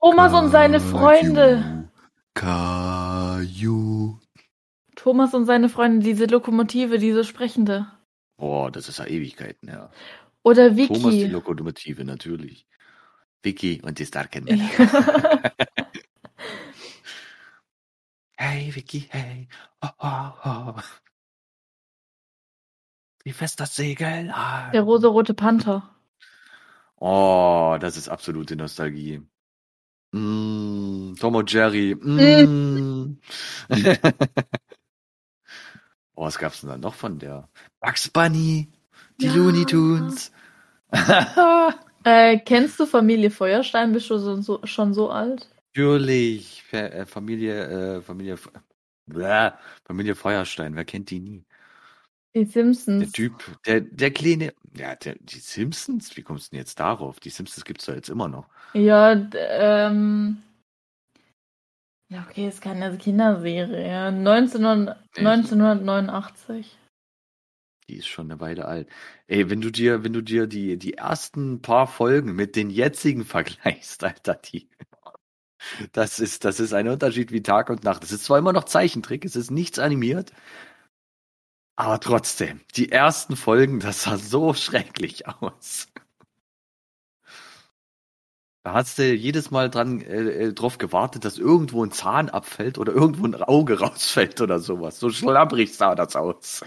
[0.00, 1.90] Thomas und seine Freunde.
[2.34, 4.18] Kaju.
[4.94, 7.86] Thomas und seine Freunde, diese Lokomotive, diese sprechende.
[8.36, 9.90] Oh, das ist ja Ewigkeiten, ja.
[10.42, 11.24] Oder Thomas die Vicky.
[11.26, 12.66] Lokomotive, natürlich.
[13.42, 14.68] Vicky und die starken Männer.
[18.40, 19.48] Hey, Vicky, hey.
[19.82, 20.74] Oh, oh, oh.
[23.24, 24.70] Wie fest das Segel an.
[24.70, 25.90] Der rosa-rote Panther.
[27.00, 29.22] Oh, das ist absolute Nostalgie.
[30.12, 31.94] Mm, Tom und Jerry.
[31.94, 33.18] Mm.
[36.14, 37.48] oh, was gab's denn da noch von der?
[37.80, 38.68] Bugs Bunny,
[39.20, 39.34] die Ja.
[39.34, 40.32] Looney Tunes.
[42.04, 43.92] Äh, kennst du Familie Feuerstein?
[43.92, 45.48] Bist du so, so, schon so alt?
[45.74, 48.38] Natürlich, äh, Familie, äh, Familie,
[49.84, 51.44] Familie Feuerstein, wer kennt die nie?
[52.34, 53.04] Die Simpsons.
[53.04, 57.20] Der Typ, der, der kleine, ja, der, die Simpsons, wie kommst du denn jetzt darauf?
[57.20, 58.46] Die Simpsons gibt's doch jetzt immer noch.
[58.74, 60.42] Ja, d- ähm.
[62.10, 64.12] Ja, okay, ist keine Kinderserie.
[64.12, 64.94] 19, Nee.
[65.26, 66.78] 1989.
[67.88, 68.88] Die ist schon eine Weile alt.
[69.26, 73.24] Ey, wenn du dir, wenn du dir die, die ersten paar Folgen mit den jetzigen
[73.26, 74.68] vergleichst, Alter, die,
[75.92, 78.04] das ist, das ist ein Unterschied wie Tag und Nacht.
[78.04, 80.32] Es ist zwar immer noch Zeichentrick, es ist nichts animiert,
[81.78, 85.86] aber trotzdem, die ersten Folgen, das sah so schrecklich aus.
[88.64, 92.78] Da hast du jedes Mal dran äh, äh, drauf gewartet, dass irgendwo ein Zahn abfällt
[92.78, 94.98] oder irgendwo ein Auge rausfällt oder sowas.
[94.98, 96.64] So schlapprig sah das aus.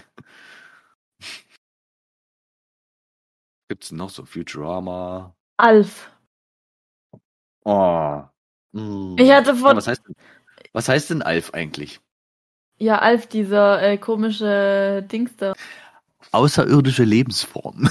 [3.68, 5.36] Gibt's denn noch so Futurama?
[5.58, 6.10] Alf.
[7.64, 8.22] Oh.
[8.72, 9.16] Mm.
[9.18, 9.70] Ich hatte vor.
[9.72, 10.16] Ja, was, heißt, denn-
[10.72, 12.00] was heißt denn Alf eigentlich?
[12.82, 15.52] Ja, Alf, dieser äh, komische Dings da.
[16.32, 17.88] Außerirdische Lebensform.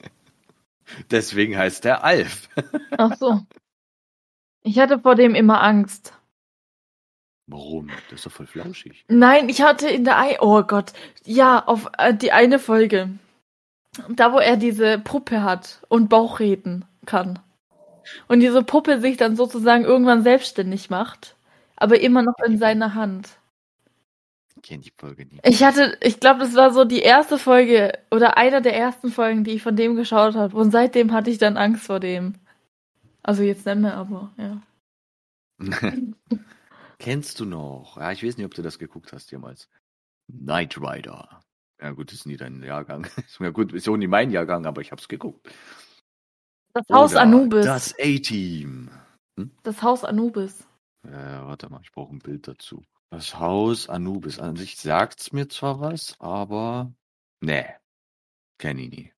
[1.10, 2.50] Deswegen heißt der Alf.
[2.98, 3.40] Ach so.
[4.64, 6.12] Ich hatte vor dem immer Angst.
[7.46, 7.88] Warum?
[8.10, 9.02] Das ist doch voll flauschig.
[9.08, 10.36] Nein, ich hatte in der Ei.
[10.42, 10.92] Oh Gott.
[11.24, 13.18] Ja, auf äh, die eine Folge.
[14.10, 17.38] Da, wo er diese Puppe hat und Bauchreden kann.
[18.28, 21.34] Und diese Puppe sich dann sozusagen irgendwann selbstständig macht,
[21.76, 23.38] aber immer noch in seiner Hand.
[24.64, 25.46] Ich kenne die Folge nicht.
[25.46, 29.44] Ich hatte, ich glaube, das war so die erste Folge oder einer der ersten Folgen,
[29.44, 30.56] die ich von dem geschaut habe.
[30.56, 32.36] Und seitdem hatte ich dann Angst vor dem.
[33.22, 34.62] Also jetzt nicht mehr, aber ja.
[36.98, 37.98] Kennst du noch?
[37.98, 39.68] Ja, ich weiß nicht, ob du das geguckt hast jemals.
[40.32, 41.42] Knight Rider.
[41.78, 43.06] Ja gut, ist nie dein Jahrgang.
[43.18, 45.46] Ist mir gut, ist auch nie mein Jahrgang, aber ich hab's geguckt.
[46.72, 47.66] Das Haus Oder Anubis.
[47.66, 48.90] Das A-Team.
[49.62, 50.66] Das Haus Anubis.
[51.06, 52.82] Äh, warte mal, ich brauche ein Bild dazu.
[53.14, 54.40] Das Haus Anubis.
[54.40, 56.92] An sich sagt's mir zwar was, aber
[57.40, 57.64] nee,
[58.58, 59.12] kenn ich nie.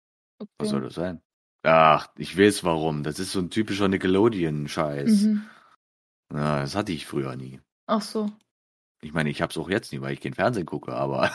[0.57, 1.21] Was soll das sein?
[1.63, 3.03] Ach, ich weiß warum.
[3.03, 5.21] Das ist so ein typischer Nickelodeon-Scheiß.
[5.23, 5.45] Mhm.
[6.33, 7.61] Ja, das hatte ich früher nie.
[7.87, 8.29] Ach so.
[9.01, 11.31] Ich meine, ich hab's auch jetzt nie, weil ich kein Fernsehen gucke, aber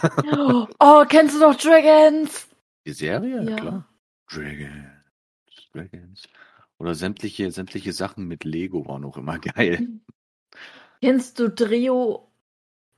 [0.79, 2.47] Oh, kennst du noch Dragons?
[2.87, 3.57] die Serie, Ja.
[3.57, 3.89] klar.
[4.31, 4.85] Dragons,
[5.73, 6.29] Dragons.
[6.79, 9.89] Oder sämtliche, sämtliche Sachen mit Lego waren auch immer geil.
[11.01, 12.30] Kennst du Trio?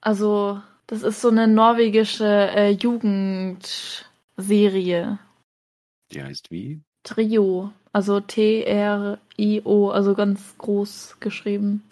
[0.02, 5.18] Also, das ist so eine norwegische äh, Jugendserie.
[6.10, 6.82] Die heißt wie?
[7.04, 7.72] Trio.
[7.92, 11.82] Also T-R-I-O, also ganz groß geschrieben.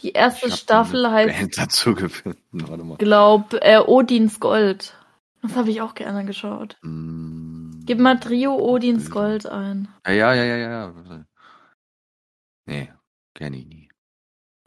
[0.00, 2.38] Die erste Staffel heißt, Band dazu gefunden.
[2.68, 2.96] Warte mal.
[2.98, 4.94] glaub, äh, Odins Gold.
[5.40, 6.76] Das habe ich auch gerne geschaut.
[6.82, 9.10] Mm, Gib mal Trio Odins.
[9.10, 9.88] Gold ein.
[10.06, 11.24] Ja, ja, ja, ja, ja.
[12.66, 12.92] Nee,
[13.34, 13.88] kenn ich nie.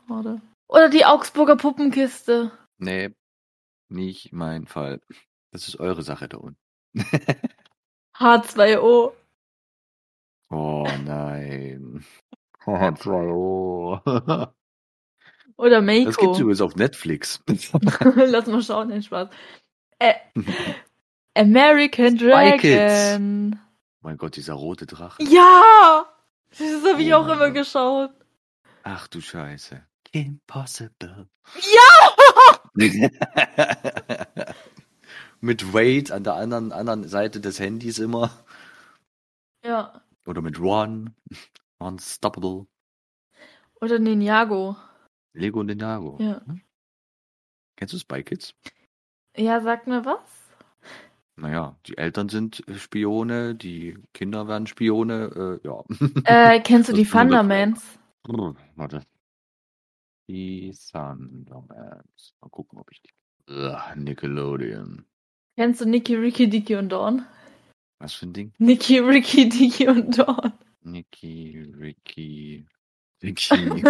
[0.07, 0.41] Warte.
[0.76, 2.51] Oder die Augsburger Puppenkiste.
[2.78, 3.15] Nee,
[3.88, 4.99] nicht mein Fall.
[5.51, 6.59] Das ist eure Sache da unten.
[8.17, 9.13] H2O.
[10.51, 12.05] Oh nein.
[12.67, 13.09] Oh, 2
[15.57, 17.41] Oder Das gibt's übrigens auf Netflix.
[18.15, 19.30] Lass mal schauen, den Spaß.
[19.97, 20.13] Äh,
[21.34, 23.09] American Spy Kids.
[23.11, 23.59] Dragon.
[24.01, 25.23] mein Gott, dieser rote Drache.
[25.23, 26.05] Ja!
[26.51, 26.61] Das
[26.93, 27.53] habe ich Oh auch immer Gott.
[27.55, 28.11] geschaut.
[28.84, 29.84] Ach du Scheiße.
[30.16, 31.28] Impossible.
[31.59, 32.76] Ja!
[35.41, 38.32] mit Wade an der anderen, anderen Seite des Handys immer.
[39.66, 40.01] Ja.
[40.26, 41.13] Oder mit Ron.
[41.80, 42.66] Unstoppable.
[43.82, 44.78] Oder Ninjago.
[45.34, 46.18] Lego Ninjago.
[46.22, 46.41] Ja.
[47.76, 48.55] Kennst du Spy Kids?
[49.36, 50.22] Ja, sag mir was.
[51.36, 55.84] Naja, die Eltern sind äh, Spione, die Kinder werden Spione, äh, ja.
[56.24, 57.84] Äh, kennst du die Thundermans?
[58.24, 59.01] Brr, Warte.
[60.28, 62.34] Die Thundermans.
[62.41, 63.11] Mal gucken, ob ich die.
[63.51, 65.05] Ugh, Nickelodeon.
[65.55, 67.26] Kennst du Nicky, Ricky, Dicky und Dawn?
[67.99, 68.53] Was für ein Ding?
[68.57, 70.53] Nicky, Ricky, Dicky und Dawn.
[70.82, 72.65] Nicky, Ricky,
[73.23, 73.84] Ricky.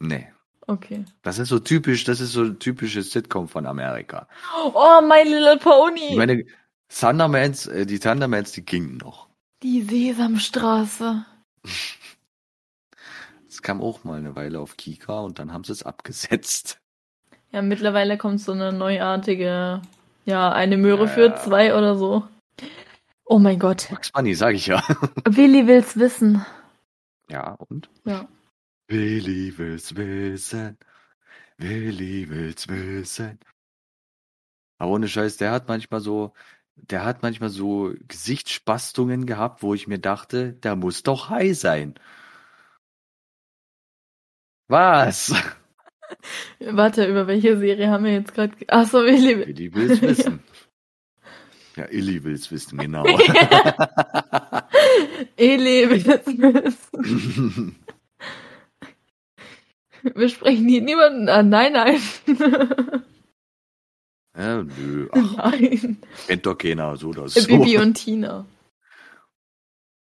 [0.00, 0.32] nee.
[0.66, 1.04] Okay.
[1.22, 4.28] Das ist so typisch, das ist so ein typisches Sitcom von Amerika.
[4.74, 6.10] Oh, My Little Pony.
[6.10, 6.44] Ich meine,
[6.88, 9.28] Thundermans, äh, die Thundermans, die gingen noch.
[9.62, 11.24] die Sesamstraße.
[13.60, 16.80] Es kam auch mal eine Weile auf Kika und dann haben sie es abgesetzt.
[17.52, 19.82] Ja, mittlerweile kommt so eine neuartige,
[20.24, 22.26] ja, eine Möhre Ja, für zwei oder so.
[23.26, 23.88] Oh mein Gott.
[23.90, 24.82] Max Bunny, sag ich ja.
[25.26, 26.42] Willi will's wissen.
[27.28, 27.90] Ja, und?
[28.06, 28.26] Ja.
[28.88, 30.78] Willi will's wissen.
[31.58, 33.38] Willi will's wissen.
[34.78, 36.32] Aber ohne Scheiß, der hat manchmal so,
[36.76, 41.96] der hat manchmal so Gesichtsspastungen gehabt, wo ich mir dachte, der muss doch high sein.
[44.70, 45.34] Was?
[46.60, 48.54] Warte, über welche Serie haben wir jetzt gerade?
[48.68, 49.38] Achso, Willi.
[49.38, 50.40] will- Willi will's wissen.
[51.76, 53.04] Ja, Illy will's wissen, genau.
[55.36, 57.76] Eli will's wissen.
[60.02, 61.48] Wir sprechen hier niemanden an.
[61.48, 62.00] Nein, nein.
[64.36, 65.98] ja, nö, ach, nein.
[66.26, 67.46] kennt doch keiner, so oder so.
[67.46, 68.46] Bibi und Tina.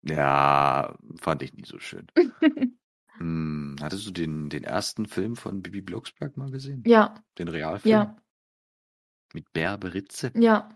[0.03, 2.07] Ja, fand ich nie so schön.
[3.21, 6.83] Hm, hattest du den, den ersten Film von Bibi Blocksberg mal gesehen?
[6.85, 7.91] Ja, Den Realfilm?
[7.91, 8.17] ja,
[9.33, 10.31] Mit Bärbe Ritze?
[10.35, 10.69] ja,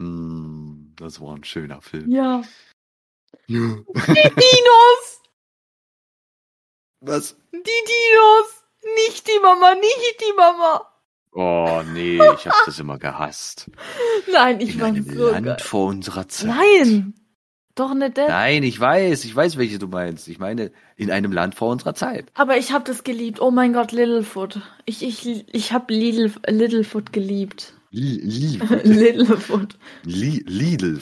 [0.00, 2.10] Hm, das war ein schöner Film.
[2.10, 2.42] ja.
[3.48, 3.58] Ja.
[3.58, 5.22] Die Dinos!
[7.00, 7.36] Was?
[7.52, 8.64] Die Dinos!
[8.94, 10.92] Nicht die Mama, nicht die Mama!
[11.32, 13.70] Oh nee, ich hab das immer gehasst.
[14.32, 15.58] Nein, ich es so Land geil.
[15.60, 16.48] vor unserer Zeit.
[16.48, 17.14] Nein!
[17.76, 18.28] Doch nicht das.
[18.28, 20.26] Nein, ich weiß, ich weiß, welche du meinst.
[20.28, 22.30] Ich meine, in einem Land vor unserer Zeit.
[22.34, 23.40] Aber ich hab das geliebt.
[23.40, 24.60] Oh mein Gott, Littlefoot.
[24.86, 27.74] Ich, ich, ich hab Lidl, Littlefoot geliebt.
[27.90, 29.78] Li Li Littlefoot.
[30.04, 31.00] Li Lidl.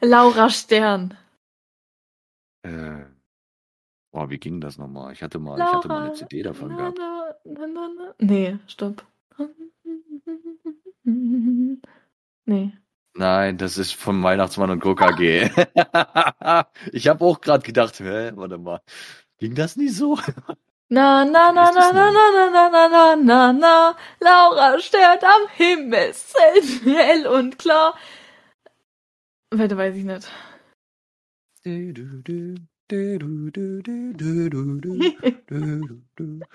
[0.00, 1.14] Laura Stern.
[2.62, 3.04] äh,
[4.12, 5.12] Oh, wie ging das nochmal?
[5.12, 6.98] Ich hatte mal, ich hatte mal eine CD davon na, gehabt.
[7.44, 8.14] na, na, na.
[8.18, 9.04] Nee, stopp.
[12.46, 12.72] Nee.
[13.18, 15.50] Nein, das ist von Weihnachtsmann und KKG.
[16.92, 18.82] ich habe auch gerade gedacht, hä, warte mal.
[19.38, 20.18] Ging das nicht so?
[20.88, 25.48] Na, na, na, das na, na, na, na, na, na, na, na, Laura steht am
[25.56, 27.98] Himmelszelt, hell und klar.
[29.50, 30.30] Weiter weiß ich nicht.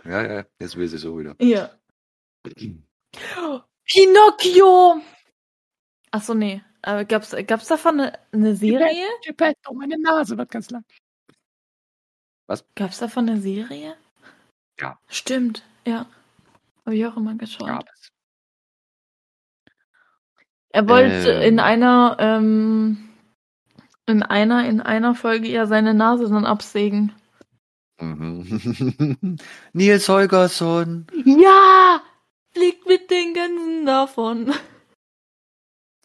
[0.05, 1.35] ja, ja, jetzt weiß ich so wieder.
[1.39, 1.71] Ja.
[3.85, 5.01] Pinocchio!
[6.11, 6.61] Achso, nee.
[6.81, 9.07] Aber gab's, gab's davon eine, eine Serie?
[9.67, 10.83] Oh, meine Nase wird ganz lang.
[12.75, 13.95] Gab's davon eine Serie?
[14.79, 14.99] Ja.
[15.07, 16.05] Stimmt, ja.
[16.85, 17.67] Habe ich auch immer geschaut.
[17.67, 18.09] Gab es.
[20.73, 21.41] Er wollte Ähm.
[21.41, 23.09] in einer, ähm,
[24.07, 27.13] in einer, in einer Folge ja seine Nase dann absägen.
[27.99, 29.37] Mhm.
[29.73, 31.07] Nils Holgersson.
[31.25, 32.01] Ja!
[32.53, 34.53] Fliegt mit den Gänsen davon.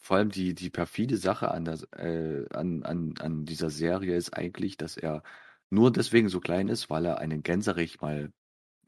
[0.07, 4.37] Vor allem die, die perfide Sache an, der, äh, an, an, an dieser Serie ist
[4.37, 5.25] eigentlich, dass er
[5.69, 8.33] nur deswegen so klein ist, weil er einen Gänserich mal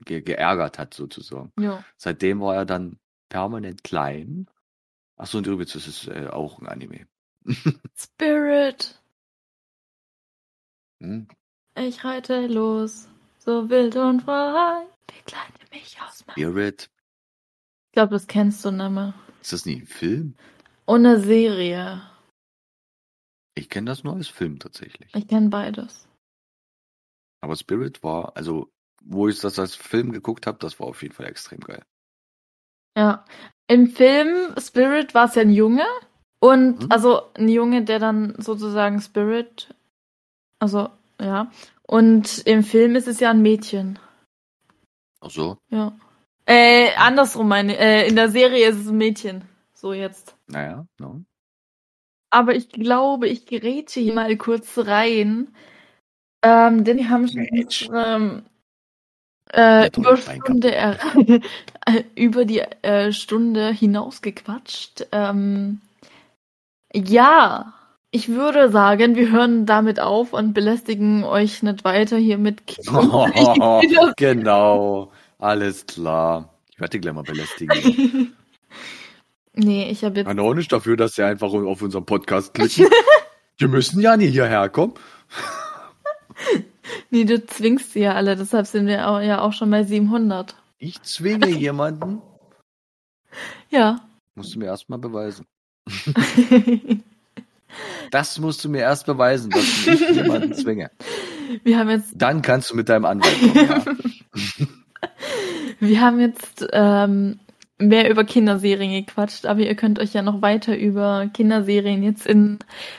[0.05, 1.53] ge geärgert hat, sozusagen.
[1.59, 1.85] Ja.
[1.97, 3.01] Seitdem war er dann
[3.31, 4.47] permanent klein.
[5.17, 7.09] Achso, und übrigens ist es äh, auch ein Anime.
[7.97, 9.03] Spirit,
[11.01, 11.27] Hm?
[11.75, 13.09] ich reite los,
[13.41, 16.35] so wild und frei, begleite mich aus meinem...
[16.35, 16.91] Spirit.
[17.87, 19.15] Ich glaube, das kennst du nicht mehr.
[19.43, 20.37] Ist das nicht ein Film?
[20.89, 22.01] Und eine Serie.
[23.55, 25.15] Ich kenne das nur als Film tatsächlich.
[25.15, 26.09] Ich kenne beides.
[27.43, 28.71] Aber Spirit war, also,
[29.03, 31.85] wo ich das als Film geguckt habe, das war auf jeden Fall extrem geil.
[32.97, 33.25] Ja.
[33.69, 35.85] Im Film Spirit war es ja ein Junge.
[36.41, 36.91] Und Mhm.
[36.91, 39.75] also ein Junge, der dann sozusagen Spirit.
[40.59, 40.89] Also,
[41.21, 41.51] ja.
[41.83, 43.99] Und im Film ist es ja ein Mädchen.
[45.21, 45.99] Ach so, Ja.
[46.47, 49.45] Äh, andersrum meine, äh, in der Serie ist es ein Mädchen.
[49.81, 50.35] So jetzt.
[50.49, 51.23] naja, no.
[52.31, 55.55] Aber ich glaube, ich geräte hier mal kurz rein.
[56.43, 58.43] Ähm, denn wir haben schon unsere
[59.53, 59.89] äh,
[60.73, 60.99] er
[61.87, 65.07] äh, über die äh, Stunde hinausgequatscht.
[65.13, 65.81] Ähm,
[66.93, 67.73] ja,
[68.11, 73.33] ich würde sagen, wir hören damit auf und belästigen euch nicht weiter hier mit Kindern.
[74.17, 76.53] genau, alles klar.
[76.69, 78.35] Ich werde dich gleich mal belästigen.
[79.59, 82.87] Nee, ich habe jetzt Kann auch nicht dafür, dass sie einfach auf unseren Podcast klicken.
[83.59, 84.95] Wir müssen ja nie hierher kommen.
[87.11, 90.55] Nee, du zwingst sie ja alle, deshalb sind wir auch, ja auch schon bei 700.
[90.79, 92.23] Ich zwinge jemanden.
[93.71, 94.01] Ja.
[94.35, 95.45] Musst du mir erstmal beweisen.
[98.11, 100.91] Das musst du mir erst beweisen, dass ich jemanden zwinge.
[101.63, 103.69] wir haben jetzt, Dann kannst du mit deinem Anwalt kommen.
[103.69, 103.85] Ja.
[105.81, 107.39] wir haben jetzt ähm,
[107.79, 112.59] mehr über Kinderserien gequatscht, aber ihr könnt euch ja noch weiter über Kinderserien jetzt in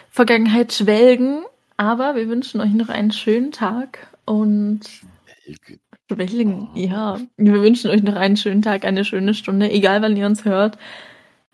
[0.09, 1.43] Vergangenheit schwelgen.
[1.77, 4.81] Aber wir wünschen euch noch einen schönen Tag und
[6.11, 7.19] schwelgen, ja.
[7.37, 10.77] Wir wünschen euch noch einen schönen Tag, eine schöne Stunde, egal wann ihr uns hört.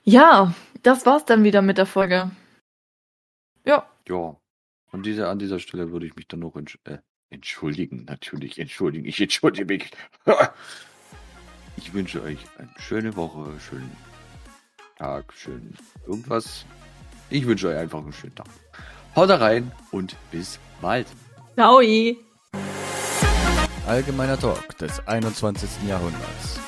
[0.03, 0.53] Ja,
[0.83, 2.31] das war's dann wieder mit der Folge.
[3.65, 3.87] Ja.
[4.07, 4.37] Ja.
[4.91, 6.99] An dieser, an dieser Stelle würde ich mich dann noch entsch äh,
[7.29, 8.05] entschuldigen.
[8.05, 9.05] Natürlich, entschuldigen.
[9.05, 9.91] Ich entschuldige mich.
[11.77, 13.95] Ich wünsche euch eine schöne Woche, schönen
[14.97, 16.65] Tag, schönen irgendwas.
[17.29, 18.47] Ich wünsche euch einfach einen schönen Tag.
[19.15, 21.07] Haut da rein und bis bald.
[21.55, 21.81] Ciao.
[23.87, 25.69] Allgemeiner Talk des 21.
[25.87, 26.59] Jahrhunderts.